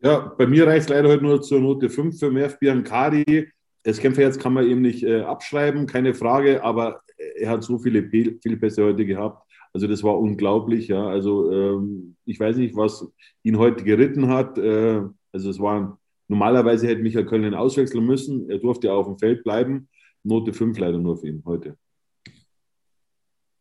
[0.00, 3.50] Ja, bei mir reicht es leider heute nur zur Note 5 für Merv Biancardi.
[3.82, 7.02] Das Kämpferherz kann man eben nicht äh, abschreiben, keine Frage, aber
[7.36, 9.47] er hat so viele Fehlpässe heute gehabt.
[9.72, 11.06] Also das war unglaublich, ja.
[11.06, 13.06] Also ähm, ich weiß nicht, was
[13.42, 14.58] ihn heute geritten hat.
[14.58, 15.02] Äh,
[15.32, 18.50] also es war normalerweise hätte Michael Köln auswechseln müssen.
[18.50, 19.88] Er durfte auf dem Feld bleiben.
[20.24, 21.76] Note 5 leider nur für ihn heute.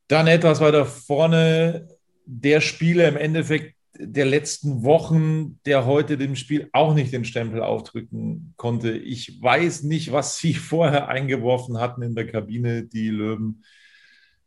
[0.07, 1.87] Dann etwas weiter vorne.
[2.25, 7.61] Der Spieler im Endeffekt der letzten Wochen, der heute dem Spiel auch nicht den Stempel
[7.61, 8.91] aufdrücken konnte.
[8.91, 13.63] Ich weiß nicht, was sie vorher eingeworfen hatten in der Kabine, die Löwen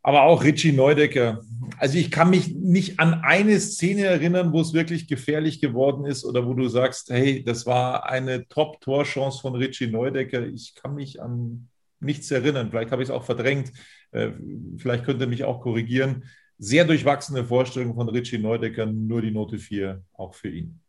[0.02, 1.42] aber auch Richie Neudecker.
[1.78, 6.24] Also ich kann mich nicht an eine Szene erinnern, wo es wirklich gefährlich geworden ist
[6.24, 10.46] oder wo du sagst, hey, das war eine Top-Torchance von Richie Neudecker.
[10.46, 11.68] Ich kann mich an
[12.00, 12.70] nichts erinnern.
[12.70, 13.72] Vielleicht habe ich es auch verdrängt.
[14.10, 14.30] Äh,
[14.78, 16.24] vielleicht könnte mich auch korrigieren.
[16.58, 20.80] Sehr durchwachsene Vorstellung von Richie Neudecker, nur die Note 4 auch für ihn.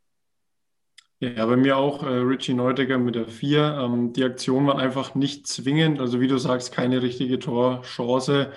[1.20, 3.78] Ja, bei mir auch äh, Richie Neudecker mit der 4.
[3.80, 6.00] Ähm, die Aktion war einfach nicht zwingend.
[6.00, 8.52] Also wie du sagst, keine richtige Torchance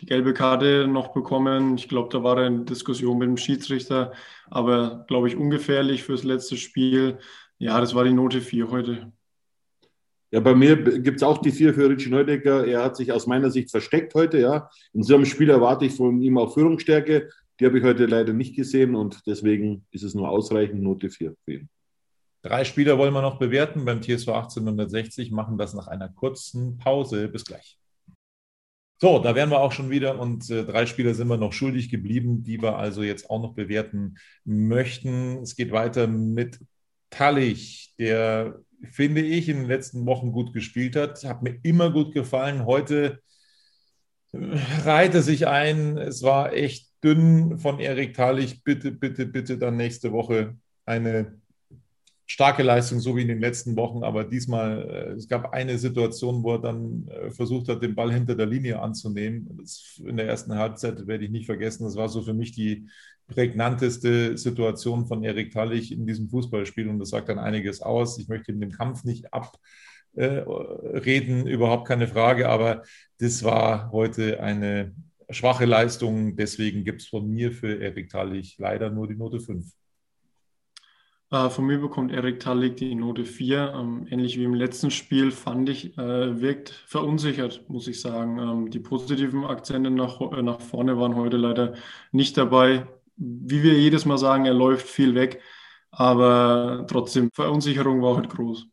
[0.00, 1.76] die gelbe Karte noch bekommen.
[1.76, 4.12] Ich glaube, da war er in Diskussion mit dem Schiedsrichter,
[4.48, 7.18] aber glaube ich ungefährlich fürs letzte Spiel.
[7.58, 9.12] Ja, das war die Note 4 heute.
[10.30, 12.66] Ja, bei mir gibt es auch die 4 für Richie Neudecker.
[12.66, 14.38] Er hat sich aus meiner Sicht versteckt heute.
[14.38, 14.70] Ja.
[14.92, 17.30] In so einem Spiel erwarte ich von ihm auch Führungsstärke.
[17.58, 21.34] Die habe ich heute leider nicht gesehen und deswegen ist es nur ausreichend Note 4
[21.44, 21.68] für ihn.
[22.42, 27.26] Drei Spieler wollen wir noch bewerten beim TSV 1860, machen das nach einer kurzen Pause.
[27.28, 27.78] Bis gleich.
[29.00, 31.88] So, da wären wir auch schon wieder und äh, drei Spieler sind wir noch schuldig
[31.88, 35.38] geblieben, die wir also jetzt auch noch bewerten möchten.
[35.38, 36.58] Es geht weiter mit
[37.10, 38.58] Tallich, der,
[38.90, 41.22] finde ich, in den letzten Wochen gut gespielt hat.
[41.22, 42.66] Hat mir immer gut gefallen.
[42.66, 43.20] Heute
[44.32, 44.38] äh,
[44.84, 45.96] reihte sich ein.
[45.96, 48.64] Es war echt dünn von Erik Tallich.
[48.64, 51.40] Bitte, bitte, bitte dann nächste Woche eine
[52.28, 56.42] starke Leistung, so wie in den letzten Wochen, aber diesmal, äh, es gab eine Situation,
[56.42, 59.64] wo er dann äh, versucht hat, den Ball hinter der Linie anzunehmen.
[60.04, 61.84] In der ersten Halbzeit werde ich nicht vergessen.
[61.84, 62.86] Das war so für mich die
[63.28, 68.18] prägnanteste Situation von Erik Tallich in diesem Fußballspiel und das sagt dann einiges aus.
[68.18, 72.82] Ich möchte ihm den Kampf nicht abreden, äh, überhaupt keine Frage, aber
[73.18, 74.94] das war heute eine
[75.30, 76.36] schwache Leistung.
[76.36, 79.64] Deswegen gibt es von mir für Erik Tallich leider nur die Note 5.
[81.30, 83.74] Äh, von mir bekommt Erik Tallig die Note 4.
[83.76, 88.38] Ähm, ähnlich wie im letzten Spiel fand ich, äh, wirkt verunsichert, muss ich sagen.
[88.38, 91.74] Ähm, die positiven Akzente nach, äh, nach vorne waren heute leider
[92.12, 92.86] nicht dabei.
[93.16, 95.42] Wie wir jedes Mal sagen, er läuft viel weg,
[95.90, 98.66] aber trotzdem, Verunsicherung war heute groß.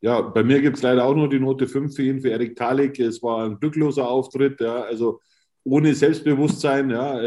[0.00, 2.56] Ja, bei mir gibt es leider auch nur die Note 5 für ihn, für Erik
[2.56, 2.98] Talik.
[3.00, 5.20] Es war ein glückloser Auftritt, ja, also
[5.64, 7.18] ohne Selbstbewusstsein, ja,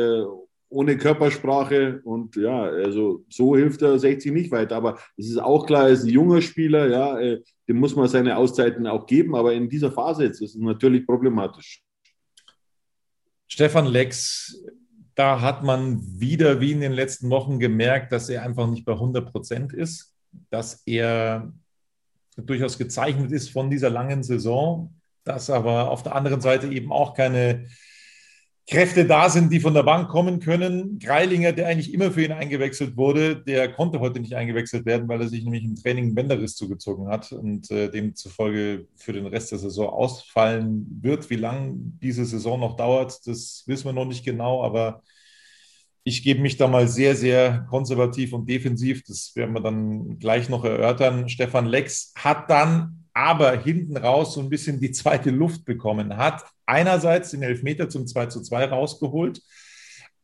[0.70, 4.76] ohne Körpersprache und ja, also so hilft er 60 nicht weiter.
[4.76, 8.08] Aber es ist auch klar, er ist ein junger Spieler, ja, äh, dem muss man
[8.08, 11.84] seine Auszeiten auch geben, aber in dieser Phase jetzt ist es natürlich problematisch.
[13.48, 14.62] Stefan Lex,
[15.16, 18.94] da hat man wieder wie in den letzten Wochen gemerkt, dass er einfach nicht bei
[18.94, 20.14] 100 Prozent ist,
[20.50, 21.54] dass er
[22.36, 27.14] durchaus gezeichnet ist von dieser langen Saison, dass aber auf der anderen Seite eben auch
[27.14, 27.68] keine
[28.70, 31.00] Kräfte da sind, die von der Bank kommen können.
[31.00, 35.22] Greilinger, der eigentlich immer für ihn eingewechselt wurde, der konnte heute nicht eingewechselt werden, weil
[35.22, 39.54] er sich nämlich im Training einen Bänderriss zugezogen hat und äh, demzufolge für den Rest
[39.54, 41.30] der Saison ausfallen wird.
[41.30, 45.02] Wie lange diese Saison noch dauert, das wissen wir noch nicht genau, aber
[46.04, 49.04] ich gebe mich da mal sehr, sehr konservativ und defensiv.
[49.04, 51.30] Das werden wir dann gleich noch erörtern.
[51.30, 56.46] Stefan Lex hat dann aber hinten raus so ein bisschen die zweite Luft bekommen, hat
[56.68, 59.42] einerseits den Elfmeter zum 2 zu 2 rausgeholt.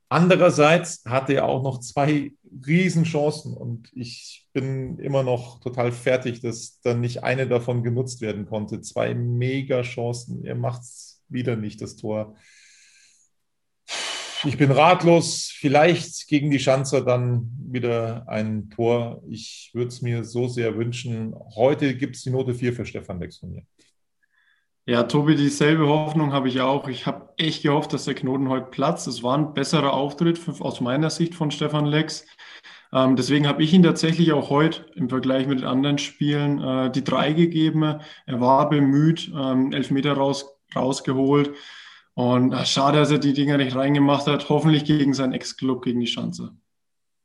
[0.09, 2.33] Andererseits hatte er auch noch zwei
[2.67, 8.45] Riesenchancen und ich bin immer noch total fertig, dass dann nicht eine davon genutzt werden
[8.45, 8.79] konnte.
[8.81, 10.45] Zwei Mega-Chancen.
[10.45, 12.35] Er macht es wieder nicht, das Tor.
[14.45, 15.53] Ich bin ratlos.
[15.55, 19.21] Vielleicht gegen die Schanzer dann wieder ein Tor.
[19.29, 21.33] Ich würde es mir so sehr wünschen.
[21.55, 23.63] Heute gibt es die Note 4 für Stefan Lex von mir.
[24.85, 26.89] Ja, Tobi, dieselbe Hoffnung habe ich auch.
[26.89, 29.07] Ich habe echt gehofft, dass der Knoten heute platzt.
[29.07, 32.25] Es war ein besserer Auftritt aus meiner Sicht von Stefan Lex.
[32.91, 36.91] Ähm, deswegen habe ich ihn tatsächlich auch heute im Vergleich mit den anderen Spielen äh,
[36.91, 37.81] die drei gegeben.
[38.25, 41.55] Er war bemüht, ähm, Elfmeter raus, rausgeholt.
[42.15, 44.47] Und ach, schade, dass er die Dinger nicht reingemacht hat.
[44.49, 46.55] Hoffentlich gegen seinen Ex-Club, gegen die Schanze.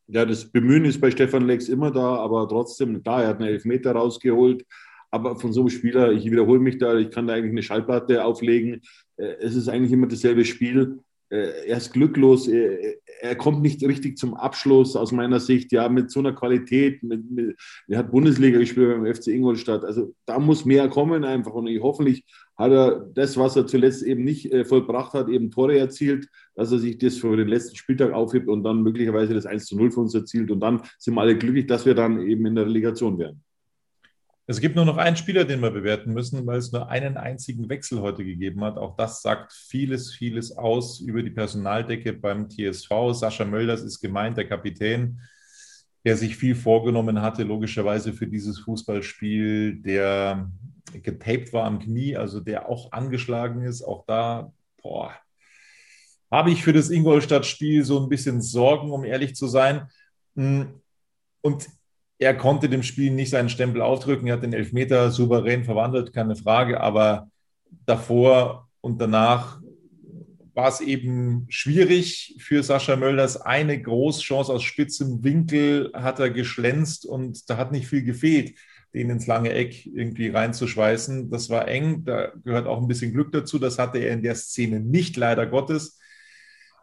[0.07, 3.51] Ja, das Bemühen ist bei Stefan Lex immer da, aber trotzdem, klar, er hat einen
[3.51, 4.65] Elfmeter rausgeholt.
[5.11, 8.25] Aber von so einem Spieler, ich wiederhole mich da, ich kann da eigentlich eine Schallplatte
[8.25, 8.83] auflegen.
[9.17, 11.01] Äh, es ist eigentlich immer dasselbe Spiel.
[11.31, 12.79] Äh, er ist glücklos, er,
[13.21, 15.73] er, kommt nicht richtig zum Abschluss aus meiner Sicht.
[15.73, 19.85] Ja, mit so einer Qualität, mit, mit, er hat Bundesliga gespielt beim FC Ingolstadt.
[19.85, 21.53] Also da muss mehr kommen einfach.
[21.53, 22.25] Und ich, hoffentlich
[22.59, 26.73] hat er das, was er zuletzt eben nicht äh, vollbracht hat, eben Tore erzielt, dass
[26.73, 29.93] er sich das für den letzten Spieltag aufhebt und dann möglicherweise das 1 zu 0
[29.93, 30.51] für uns erzielt.
[30.51, 33.45] Und dann sind wir alle glücklich, dass wir dann eben in der Relegation werden.
[34.51, 37.69] Es gibt nur noch einen Spieler, den wir bewerten müssen, weil es nur einen einzigen
[37.69, 38.77] Wechsel heute gegeben hat.
[38.79, 43.13] Auch das sagt vieles, vieles aus über die Personaldecke beim TSV.
[43.13, 45.21] Sascha Mölders ist gemeint, der Kapitän,
[46.05, 50.51] der sich viel vorgenommen hatte, logischerweise für dieses Fußballspiel, der
[50.93, 53.83] getaped war am Knie, also der auch angeschlagen ist.
[53.83, 55.13] Auch da, boah,
[56.31, 59.89] habe ich für das Ingolstadt-Spiel so ein bisschen Sorgen, um ehrlich zu sein.
[60.35, 61.69] Und
[62.19, 64.27] er konnte dem Spiel nicht seinen Stempel aufdrücken.
[64.27, 66.81] Er hat den Elfmeter souverän verwandelt, keine Frage.
[66.81, 67.31] Aber
[67.87, 69.61] davor und danach
[70.55, 73.41] war es eben schwierig für Sascha Mölders.
[73.41, 78.59] Eine Großchance aus spitzem Winkel hat er geschlänzt und da hat nicht viel gefehlt,
[78.95, 81.31] den ins lange Eck irgendwie reinzuschweißen.
[81.31, 83.59] Das war eng, da gehört auch ein bisschen Glück dazu.
[83.59, 85.99] Das hatte er in der Szene nicht, leider Gottes.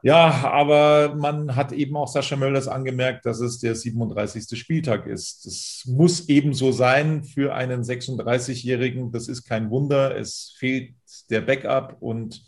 [0.03, 4.57] Ja, aber man hat eben auch Sascha Mölders angemerkt, dass es der 37.
[4.59, 5.47] Spieltag ist.
[5.47, 9.11] Das muss eben so sein für einen 36-Jährigen.
[9.11, 10.15] Das ist kein Wunder.
[10.15, 10.93] Es fehlt
[11.31, 12.45] der Backup und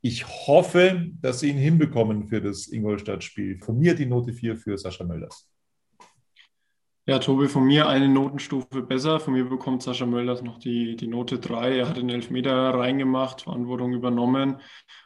[0.00, 3.60] ich hoffe, dass sie ihn hinbekommen für das Ingolstadt-Spiel.
[3.60, 5.48] Von mir die Note 4 für Sascha Mölders.
[7.08, 9.20] Ja, Tobi, von mir eine Notenstufe besser.
[9.20, 11.78] Von mir bekommt Sascha Mölders noch die, die Note 3.
[11.78, 14.60] Er hat den Elfmeter reingemacht, Verantwortung übernommen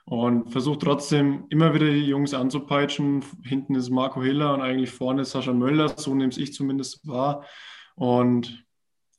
[0.06, 3.22] und versucht trotzdem immer wieder die Jungs anzupeitschen.
[3.44, 7.44] Hinten ist Marco Hiller und eigentlich vorne ist Sascha Mölders, so nehme ich zumindest wahr.
[7.96, 8.64] Und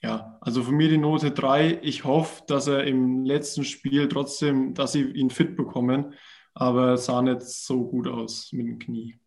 [0.01, 1.81] ja, also von mir die Note 3.
[1.83, 6.15] Ich hoffe, dass er im letzten Spiel trotzdem, dass sie ihn fit bekommen,
[6.55, 9.20] aber es sah nicht so gut aus mit dem Knie.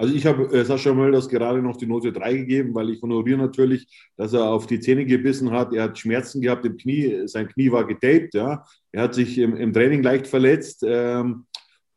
[0.00, 3.38] Also ich habe äh, Sascha Mölders gerade noch die Note 3 gegeben, weil ich honoriere
[3.38, 5.74] natürlich, dass er auf die Zähne gebissen hat.
[5.74, 8.64] Er hat Schmerzen gehabt im Knie, sein Knie war getaped, ja.
[8.92, 10.84] Er hat sich im, im Training leicht verletzt.
[10.86, 11.46] Ähm,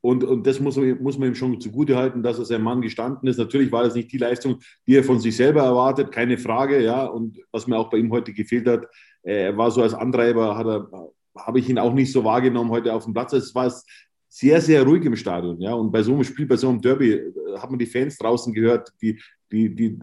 [0.01, 3.29] und, und das muss, muss man ihm schon zugute halten, dass er sein Mann gestanden
[3.29, 3.37] ist.
[3.37, 7.05] Natürlich war das nicht die Leistung, die er von sich selber erwartet, keine Frage, ja.
[7.05, 8.87] Und was mir auch bei ihm heute gefehlt hat,
[9.21, 10.89] äh, er war so als Antreiber, hat er,
[11.37, 13.33] habe ich ihn auch nicht so wahrgenommen heute auf dem Platz.
[13.33, 13.71] Es war
[14.33, 15.59] sehr, sehr ruhig im Stadion.
[15.59, 15.73] Ja?
[15.73, 18.53] Und bei so einem Spiel, bei so einem Derby, äh, hat man die Fans draußen
[18.53, 19.19] gehört, die,
[19.51, 19.99] die, die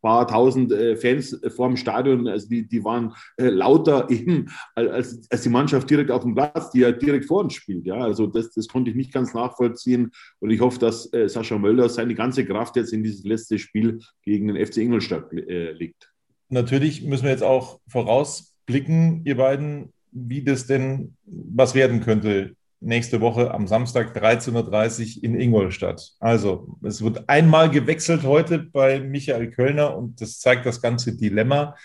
[0.00, 5.28] paar tausend äh, Fans vor dem Stadion, also die, die waren äh, lauter eben als,
[5.28, 7.84] als die Mannschaft direkt auf dem Platz, die ja direkt vor uns spielt.
[7.84, 7.96] Ja?
[7.96, 10.12] Also das, das konnte ich nicht ganz nachvollziehen.
[10.38, 13.98] Und ich hoffe, dass äh, Sascha Möller seine ganze Kraft jetzt in dieses letzte Spiel
[14.22, 16.12] gegen den FC Ingolstadt äh, legt.
[16.48, 23.20] Natürlich müssen wir jetzt auch vorausblicken, ihr beiden, wie das denn was werden könnte nächste
[23.20, 26.12] Woche am Samstag 13.30 Uhr in Ingolstadt.
[26.20, 31.76] Also, es wird einmal gewechselt heute bei Michael Kölner und das zeigt das ganze Dilemma.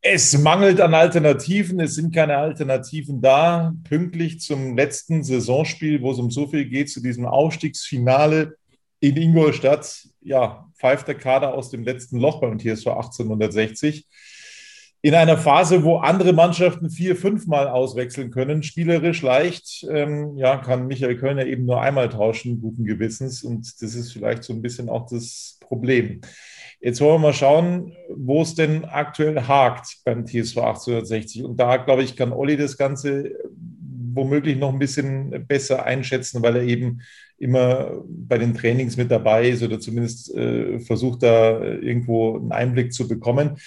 [0.00, 3.74] Es mangelt an Alternativen, es sind keine Alternativen da.
[3.84, 8.56] Pünktlich zum letzten Saisonspiel, wo es um so viel geht, zu diesem Aufstiegsfinale
[9.00, 14.06] in Ingolstadt, ja, pfeift der Kader aus dem letzten Loch beim TSV 1860
[15.04, 20.86] in einer Phase, wo andere Mannschaften vier, fünfmal auswechseln können, spielerisch leicht, ähm, ja, kann
[20.86, 23.44] Michael Kölner eben nur einmal tauschen, guten Gewissens.
[23.44, 26.22] Und das ist vielleicht so ein bisschen auch das Problem.
[26.80, 31.44] Jetzt wollen wir mal schauen, wo es denn aktuell hakt beim TSV 1860.
[31.44, 33.30] Und da, glaube ich, kann Olli das Ganze
[34.14, 37.02] womöglich noch ein bisschen besser einschätzen, weil er eben
[37.36, 42.94] immer bei den Trainings mit dabei ist oder zumindest äh, versucht, da irgendwo einen Einblick
[42.94, 43.58] zu bekommen.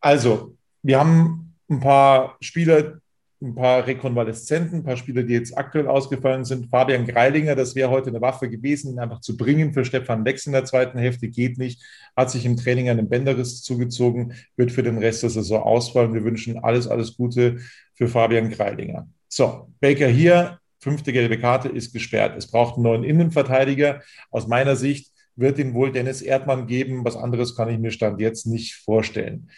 [0.00, 2.98] Also, wir haben ein paar Spieler,
[3.40, 6.70] ein paar Rekonvaleszenten, ein paar Spieler, die jetzt aktuell ausgefallen sind.
[6.70, 10.46] Fabian Greilinger, das wäre heute eine Waffe gewesen, ihn einfach zu bringen für Stefan Lex
[10.46, 11.82] in der zweiten Hälfte, geht nicht.
[12.16, 16.14] Hat sich im Training einen Bänderriss zugezogen, wird für den Rest der Saison ausfallen.
[16.14, 17.58] Wir wünschen alles, alles Gute
[17.94, 19.08] für Fabian Greilinger.
[19.28, 22.36] So, Baker hier, fünfte gelbe Karte ist gesperrt.
[22.36, 24.02] Es braucht einen neuen Innenverteidiger.
[24.30, 27.04] Aus meiner Sicht wird ihn wohl Dennis Erdmann geben.
[27.04, 29.50] Was anderes kann ich mir Stand jetzt nicht vorstellen.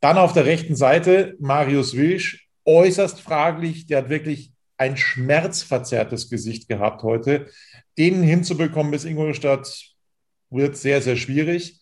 [0.00, 3.86] Dann auf der rechten Seite Marius Wilsch, äußerst fraglich.
[3.86, 7.46] Der hat wirklich ein schmerzverzerrtes Gesicht gehabt heute.
[7.98, 9.94] Den hinzubekommen bis Ingolstadt
[10.50, 11.80] wird sehr, sehr schwierig.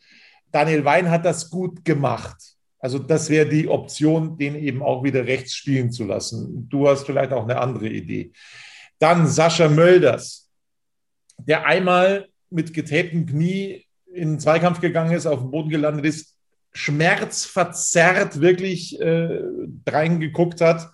[0.53, 2.37] Daniel Wein hat das gut gemacht.
[2.79, 6.69] Also das wäre die Option, den eben auch wieder rechts spielen zu lassen.
[6.69, 8.33] Du hast vielleicht auch eine andere Idee.
[8.99, 10.51] Dann Sascha Mölders,
[11.39, 16.37] der einmal mit getaptem Knie in den Zweikampf gegangen ist, auf dem Boden gelandet ist,
[16.73, 19.41] schmerzverzerrt wirklich äh,
[19.89, 20.91] reingeguckt hat.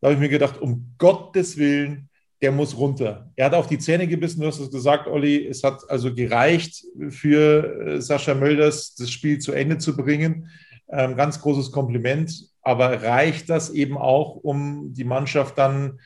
[0.00, 2.08] Da habe ich mir gedacht, um Gottes Willen,
[2.42, 3.30] der muss runter.
[3.36, 5.46] Er hat auf die Zähne gebissen, du hast es gesagt, Olli.
[5.46, 10.50] Es hat also gereicht für äh, Sascha Mölders, das Spiel zu Ende zu bringen.
[10.88, 12.50] Ähm, ganz großes Kompliment.
[12.60, 15.98] Aber reicht das eben auch, um die Mannschaft dann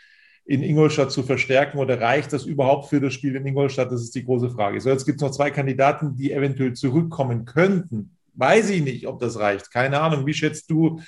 [0.51, 3.93] in Ingolstadt zu verstärken oder reicht das überhaupt für das Spiel in Ingolstadt?
[3.93, 4.81] Das ist die große Frage.
[4.81, 8.17] So, jetzt gibt es noch zwei Kandidaten, die eventuell zurückkommen könnten.
[8.35, 9.71] Weiß ich nicht, ob das reicht.
[9.71, 10.27] Keine Ahnung.
[10.27, 11.01] Wie schätzt du,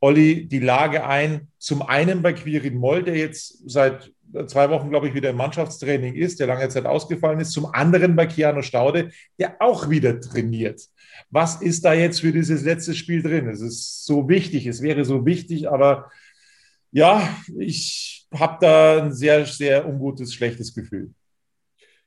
[0.00, 1.48] Olli, die Lage ein?
[1.56, 4.12] Zum einen bei Quirin Moll, der jetzt seit
[4.48, 7.52] zwei Wochen, glaube ich, wieder im Mannschaftstraining ist, der lange Zeit ausgefallen ist.
[7.52, 10.82] Zum anderen bei Keanu Staude, der auch wieder trainiert.
[11.30, 13.48] Was ist da jetzt für dieses letzte Spiel drin?
[13.48, 16.10] Es ist so wichtig, es wäre so wichtig, aber
[16.92, 17.26] ja,
[17.58, 21.10] ich habe da ein sehr, sehr ungutes, schlechtes Gefühl.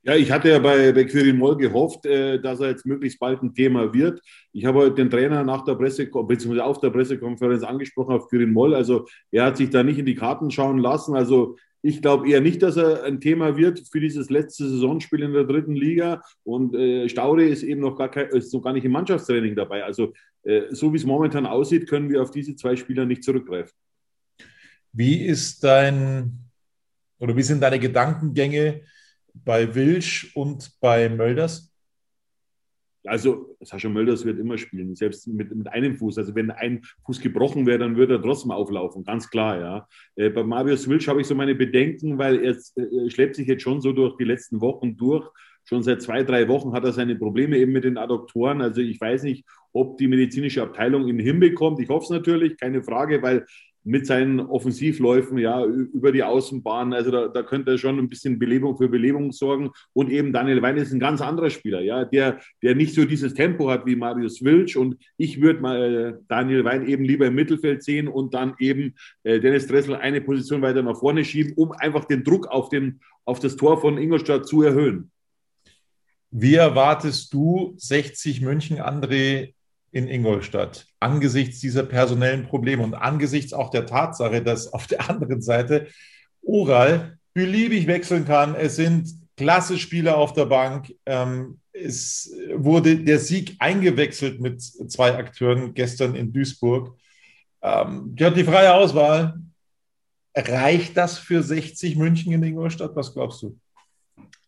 [0.05, 3.41] Ja, ich hatte ja bei, bei Quirin Moll gehofft, äh, dass er jetzt möglichst bald
[3.41, 4.19] ein Thema wird.
[4.51, 8.51] Ich habe heute den Trainer nach der Presse, beziehungsweise auf der Pressekonferenz angesprochen auf Quirin
[8.51, 8.75] Moll.
[8.75, 11.15] Also er hat sich da nicht in die Karten schauen lassen.
[11.15, 15.31] Also ich glaube eher nicht, dass er ein Thema wird für dieses letzte Saisonspiel in
[15.31, 16.21] der dritten Liga.
[16.43, 19.85] Und äh, Staude ist eben noch gar, kein, ist noch gar nicht im Mannschaftstraining dabei.
[19.85, 20.11] Also
[20.43, 23.73] äh, so wie es momentan aussieht, können wir auf diese zwei Spieler nicht zurückgreifen.
[24.93, 26.39] Wie ist dein
[27.19, 28.81] oder wie sind deine Gedankengänge
[29.33, 31.73] bei Wilsch und bei Mölders?
[33.05, 36.17] Also Sascha Mölders wird immer spielen, selbst mit, mit einem Fuß.
[36.17, 39.87] Also wenn ein Fuß gebrochen wäre, dann würde er trotzdem auflaufen, ganz klar, ja.
[40.15, 43.63] Äh, bei Marius Wilsch habe ich so meine Bedenken, weil er äh, schleppt sich jetzt
[43.63, 45.29] schon so durch die letzten Wochen durch.
[45.65, 48.61] Schon seit zwei, drei Wochen hat er seine Probleme eben mit den Adduktoren.
[48.61, 51.79] Also ich weiß nicht, ob die medizinische Abteilung ihn hinbekommt.
[51.79, 53.45] Ich hoffe es natürlich, keine Frage, weil
[53.83, 56.93] mit seinen Offensivläufen ja über die Außenbahn.
[56.93, 59.71] Also da, da könnte er schon ein bisschen Belebung für Belebung sorgen.
[59.93, 63.33] Und eben Daniel Wein ist ein ganz anderer Spieler, ja, der, der nicht so dieses
[63.33, 64.75] Tempo hat wie Marius Wilsch.
[64.75, 68.95] Und ich würde mal äh, Daniel Wein eben lieber im Mittelfeld sehen und dann eben
[69.23, 73.01] äh, Dennis Dressel eine Position weiter nach vorne schieben, um einfach den Druck auf, den,
[73.25, 75.11] auf das Tor von Ingolstadt zu erhöhen.
[76.31, 79.53] Wie erwartest du 60 München, André,
[79.93, 85.41] in Ingolstadt angesichts dieser personellen Probleme und angesichts auch der Tatsache, dass auf der anderen
[85.41, 85.87] Seite
[86.41, 88.55] Oral beliebig wechseln kann.
[88.55, 90.93] Es sind klasse Spieler auf der Bank.
[91.05, 96.97] Ähm, es wurde der Sieg eingewechselt mit zwei Akteuren gestern in Duisburg.
[97.61, 99.39] Ähm, die hat die freie Auswahl.
[100.35, 102.95] Reicht das für 60 München in Ingolstadt?
[102.95, 103.59] Was glaubst du?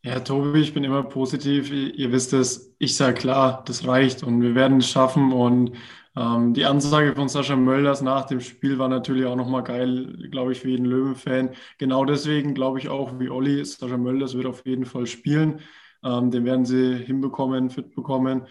[0.05, 1.71] Ja, Tobi, ich bin immer positiv.
[1.71, 5.33] Ihr wisst es, ich sage klar, das reicht und wir werden es schaffen.
[5.33, 5.75] Und
[6.15, 10.51] ähm, die Ansage von Sascha Mölders nach dem Spiel war natürlich auch nochmal geil, glaube
[10.51, 11.55] ich, für jeden Löwen-Fan.
[11.79, 15.61] Genau deswegen glaube ich auch, wie Olli, Sascha Mölders wird auf jeden Fall spielen.
[16.03, 18.45] Ähm, den werden sie hinbekommen, fit bekommen.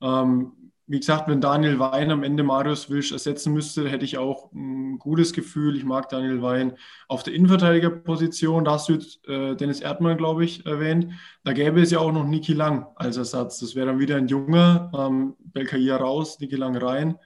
[0.00, 0.52] Ähm,
[0.90, 4.98] wie gesagt, wenn Daniel Wein am Ende Marius Wilsch ersetzen müsste, hätte ich auch ein
[4.98, 5.76] gutes Gefühl.
[5.76, 6.76] Ich mag Daniel Wein
[7.06, 8.64] auf der Innenverteidigerposition.
[8.64, 11.12] Da hast du jetzt äh, Dennis Erdmann, glaube ich, erwähnt.
[11.44, 13.60] Da gäbe es ja auch noch Niki Lang als Ersatz.
[13.60, 17.16] Das wäre dann wieder ein junger, ähm, Belkaia raus, Niki Lang rein.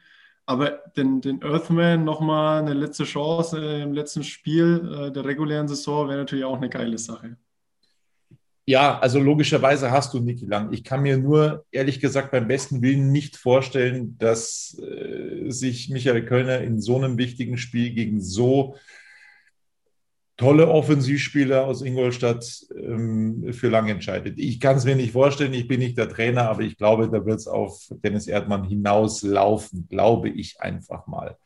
[0.45, 5.69] Aber den, den Earthman nochmal eine letzte Chance äh, im letzten Spiel äh, der regulären
[5.69, 7.39] Saison wäre natürlich auch eine geile Sache.
[8.67, 10.73] Ja, also logischerweise hast du Niki Lang.
[10.73, 16.25] Ich kann mir nur ehrlich gesagt beim besten Willen nicht vorstellen, dass äh, sich Michael
[16.25, 18.77] Kölner in so einem wichtigen Spiel gegen so
[20.39, 22.45] tolle Offensivspieler aus Ingolstadt
[22.75, 24.39] ähm, für lang entscheidet.
[24.39, 27.25] Ich kann es mir nicht vorstellen, ich bin nicht der Trainer, aber ich glaube, da
[27.25, 31.37] wird es auf Dennis Erdmann hinauslaufen, glaube ich einfach mal.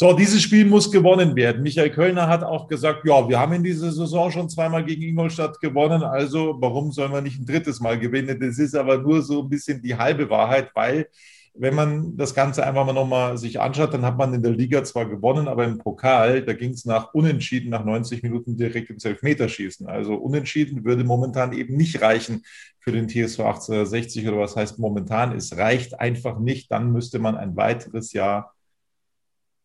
[0.00, 1.60] So, dieses Spiel muss gewonnen werden.
[1.60, 5.60] Michael Kölner hat auch gesagt, ja, wir haben in dieser Saison schon zweimal gegen Ingolstadt
[5.60, 8.38] gewonnen, also warum sollen wir nicht ein drittes Mal gewinnen?
[8.38, 11.08] Das ist aber nur so ein bisschen die halbe Wahrheit, weil
[11.52, 14.84] wenn man das Ganze einfach mal nochmal sich anschaut, dann hat man in der Liga
[14.84, 19.04] zwar gewonnen, aber im Pokal, da ging es nach Unentschieden nach 90 Minuten direkt ins
[19.04, 19.88] Elfmeterschießen.
[19.88, 22.44] Also Unentschieden würde momentan eben nicht reichen
[22.78, 25.34] für den TSV 1860 oder was heißt momentan.
[25.34, 26.70] Es reicht einfach nicht.
[26.70, 28.54] Dann müsste man ein weiteres Jahr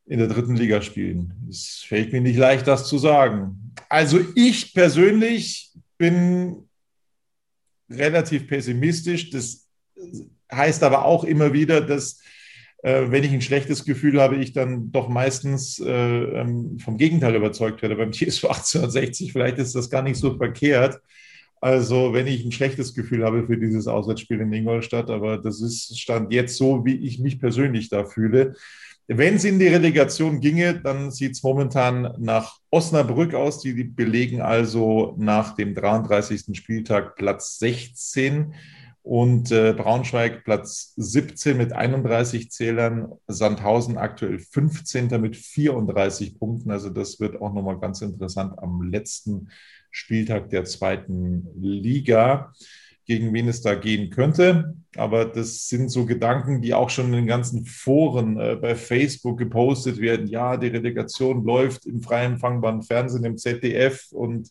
[0.06, 1.34] in der dritten Liga spielen.
[1.50, 3.74] Es fällt mir nicht leicht, das zu sagen.
[3.90, 6.68] Also ich persönlich bin
[7.90, 9.30] relativ pessimistisch.
[9.30, 9.68] Das
[10.52, 12.22] heißt aber auch immer wieder, dass
[12.84, 17.36] äh, wenn ich ein schlechtes Gefühl habe, ich dann doch meistens äh, ähm, vom Gegenteil
[17.36, 17.96] überzeugt werde.
[17.96, 21.02] Beim TSV 1860 vielleicht ist das gar nicht so verkehrt.
[21.62, 25.98] Also wenn ich ein schlechtes Gefühl habe für dieses Auswärtsspiel in Ingolstadt, aber das ist
[25.98, 28.56] Stand jetzt so, wie ich mich persönlich da fühle.
[29.08, 33.60] Wenn es in die Relegation ginge, dann sieht es momentan nach Osnabrück aus.
[33.60, 36.58] Die belegen also nach dem 33.
[36.58, 38.54] Spieltag Platz 16
[39.02, 45.10] und äh, Braunschweig Platz 17 mit 31 Zählern, Sandhausen aktuell 15.
[45.20, 46.72] mit 34 Punkten.
[46.72, 49.50] Also das wird auch nochmal ganz interessant am letzten
[49.92, 52.54] Spieltag der zweiten Liga,
[53.06, 54.76] gegen wen es da gehen könnte.
[54.96, 59.38] Aber das sind so Gedanken, die auch schon in den ganzen Foren äh, bei Facebook
[59.40, 60.28] gepostet werden.
[60.28, 64.50] Ja, die Relegation läuft im freien empfangbaren Fernsehen, im ZDF und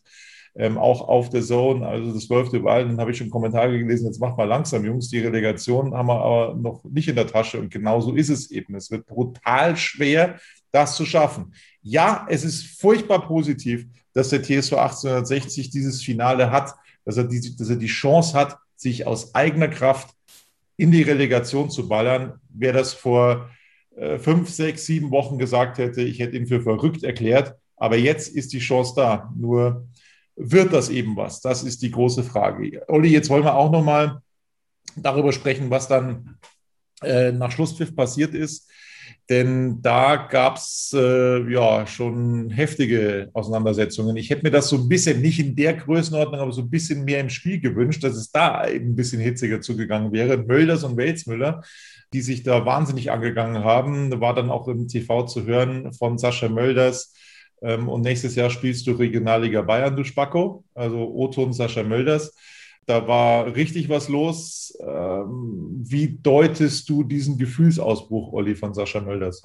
[0.55, 1.87] ähm, auch auf der Zone.
[1.87, 2.85] Also das läuft überall.
[2.85, 6.21] Dann habe ich schon Kommentare gelesen, jetzt macht mal langsam, Jungs, die Relegation haben wir
[6.21, 7.59] aber noch nicht in der Tasche.
[7.59, 8.75] Und genau so ist es eben.
[8.75, 10.39] Es wird brutal schwer,
[10.71, 11.53] das zu schaffen.
[11.81, 16.75] Ja, es ist furchtbar positiv, dass der TSV 1860 dieses Finale hat,
[17.05, 20.13] dass er die, dass er die Chance hat, sich aus eigener Kraft
[20.77, 22.39] in die Relegation zu ballern.
[22.49, 23.49] Wer das vor
[23.95, 27.55] äh, fünf, sechs, sieben Wochen gesagt hätte, ich hätte ihn für verrückt erklärt.
[27.77, 29.31] Aber jetzt ist die Chance da.
[29.35, 29.87] Nur
[30.35, 31.41] wird das eben was?
[31.41, 32.83] Das ist die große Frage.
[32.87, 34.21] Olli, jetzt wollen wir auch noch mal
[34.95, 36.37] darüber sprechen, was dann
[37.01, 38.69] äh, nach Schlusspfiff passiert ist.
[39.29, 44.17] Denn da gab es äh, ja schon heftige Auseinandersetzungen.
[44.17, 47.05] Ich hätte mir das so ein bisschen, nicht in der Größenordnung, aber so ein bisschen
[47.05, 50.37] mehr im Spiel gewünscht, dass es da eben ein bisschen hitziger zugegangen wäre.
[50.37, 51.61] Mölders und Welsmüller,
[52.13, 56.49] die sich da wahnsinnig angegangen haben, war dann auch im TV zu hören von Sascha
[56.49, 57.13] Mölders
[57.63, 62.35] ähm, und nächstes Jahr spielst du Regionalliga Bayern, du Spacko, also Oton Sascha Mölders.
[62.85, 64.77] Da war richtig was los.
[64.81, 69.41] Ähm, wie deutest du diesen Gefühlsausbruch, Olli, von Sascha Mölders?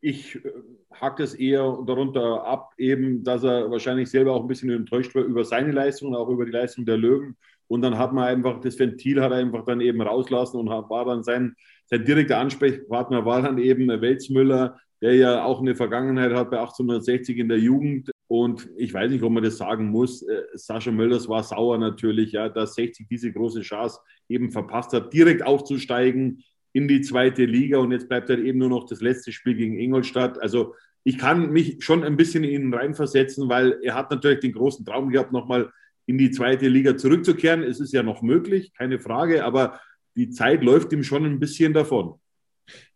[0.00, 0.50] Ich äh,
[0.92, 5.22] hacke es eher darunter ab, eben, dass er wahrscheinlich selber auch ein bisschen enttäuscht war
[5.22, 7.36] über seine Leistung und auch über die Leistung der Löwen.
[7.66, 11.04] Und dann hat man einfach das Ventil hat er einfach dann eben rauslassen und war
[11.04, 11.56] dann sein,
[11.86, 17.38] sein direkter Ansprechpartner war dann eben Welzmüller, der ja auch eine Vergangenheit hat bei 1860
[17.38, 18.10] in der Jugend.
[18.26, 20.22] Und ich weiß nicht, ob man das sagen muss.
[20.22, 25.12] Äh, Sascha Mölders war sauer natürlich, ja, dass 60 diese große Chance eben verpasst hat,
[25.12, 27.78] direkt aufzusteigen in die zweite Liga.
[27.78, 30.40] Und jetzt bleibt halt eben nur noch das letzte Spiel gegen Ingolstadt.
[30.40, 34.52] Also ich kann mich schon ein bisschen in ihn reinversetzen, weil er hat natürlich den
[34.52, 35.70] großen Traum gehabt, nochmal
[36.06, 37.62] in die zweite Liga zurückzukehren.
[37.62, 39.80] Es ist ja noch möglich, keine Frage, aber
[40.16, 42.14] die Zeit läuft ihm schon ein bisschen davon.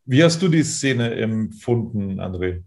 [0.05, 2.63] Wie hast du die Szene empfunden, André?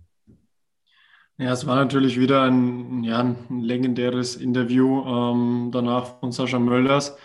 [1.41, 7.17] Ja, es war natürlich wieder ein, ja, ein legendäres Interview ähm, danach von Sascha Mölders.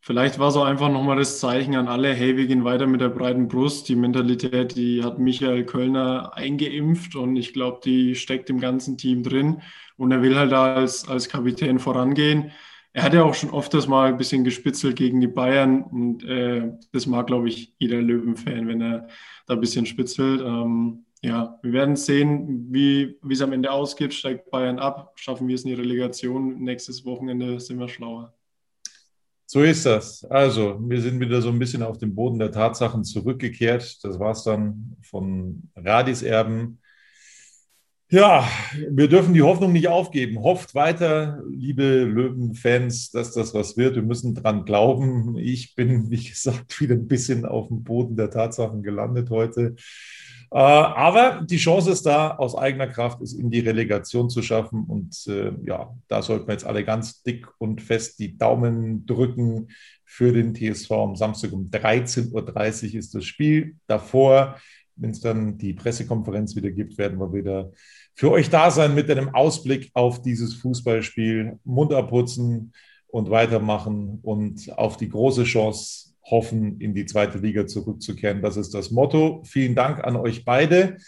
[0.00, 3.08] Vielleicht war auch einfach nochmal das Zeichen an alle, hey, wir gehen weiter mit der
[3.08, 3.88] breiten Brust.
[3.88, 9.24] Die Mentalität, die hat Michael Kölner eingeimpft und ich glaube, die steckt im ganzen Team
[9.24, 9.60] drin.
[9.96, 12.52] Und er will halt da als, als Kapitän vorangehen
[12.92, 16.24] er hat ja auch schon oft das mal ein bisschen gespitzelt gegen die Bayern und
[16.24, 19.08] äh, das mag, glaube ich, jeder Löwen-Fan, wenn er
[19.46, 20.40] da ein bisschen spitzelt.
[20.40, 24.14] Ähm, ja, wir werden sehen, wie es am Ende ausgeht.
[24.14, 26.60] Steigt Bayern ab, schaffen wir es in die Relegation.
[26.62, 28.34] Nächstes Wochenende sind wir schlauer.
[29.46, 30.24] So ist das.
[30.26, 34.04] Also, wir sind wieder so ein bisschen auf den Boden der Tatsachen zurückgekehrt.
[34.04, 36.80] Das war es dann von Radis Erben.
[38.10, 38.48] Ja,
[38.90, 40.42] wir dürfen die Hoffnung nicht aufgeben.
[40.42, 43.96] Hofft weiter, liebe Löwen-Fans, dass das was wird.
[43.96, 45.36] Wir müssen dran glauben.
[45.36, 49.76] Ich bin, wie gesagt, wieder ein bisschen auf dem Boden der Tatsachen gelandet heute.
[50.50, 54.84] Äh, aber die Chance ist da, aus eigener Kraft es in die Relegation zu schaffen.
[54.84, 59.68] Und äh, ja, da sollten wir jetzt alle ganz dick und fest die Daumen drücken
[60.04, 60.90] für den TSV.
[60.92, 63.76] Am Samstag um 13.30 Uhr ist das Spiel.
[63.86, 64.56] Davor,
[64.96, 67.70] wenn es dann die Pressekonferenz wieder gibt, werden wir wieder
[68.14, 72.72] für euch da sein mit einem Ausblick auf dieses Fußballspiel, Mund abputzen
[73.06, 78.42] und weitermachen und auf die große Chance hoffen, in die zweite Liga zurückzukehren.
[78.42, 79.42] Das ist das Motto.
[79.44, 80.98] Vielen Dank an euch beide.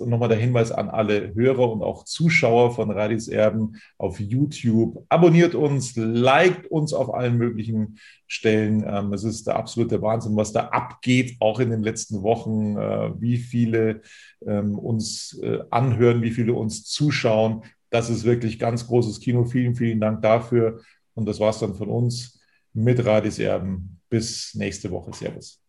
[0.00, 5.04] Und nochmal der Hinweis an alle Hörer und auch Zuschauer von Radis Erben auf YouTube.
[5.08, 7.98] Abonniert uns, liked uns auf allen möglichen
[8.28, 8.84] Stellen.
[8.86, 13.20] Ähm, es ist der absolute Wahnsinn, was da abgeht, auch in den letzten Wochen, äh,
[13.20, 14.02] wie viele
[14.46, 17.64] ähm, uns äh, anhören, wie viele uns zuschauen.
[17.90, 19.44] Das ist wirklich ganz großes Kino.
[19.46, 20.80] Vielen, vielen Dank dafür.
[21.14, 22.40] Und das war es dann von uns
[22.72, 23.97] mit Radis Erben.
[24.08, 25.12] Bis nächste Woche.
[25.12, 25.60] Servus.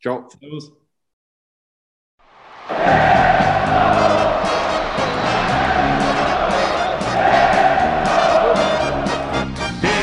[0.00, 0.28] Ciao.
[0.28, 0.72] Servus.
[9.80, 9.98] Bin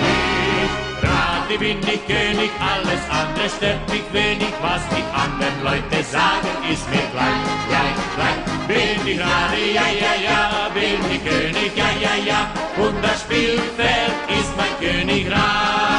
[0.00, 6.48] ich Radi, bin ich König, alles andere stört mich wenig, was die anderen Leute sagen,
[6.70, 8.66] ist mir gleich, gleich, gleich.
[8.66, 12.52] Bin ich Radi, ja, ja, ja, bin ich König, ja, ja, ja,
[12.84, 15.91] und das Spielfeld ist mein Königreich.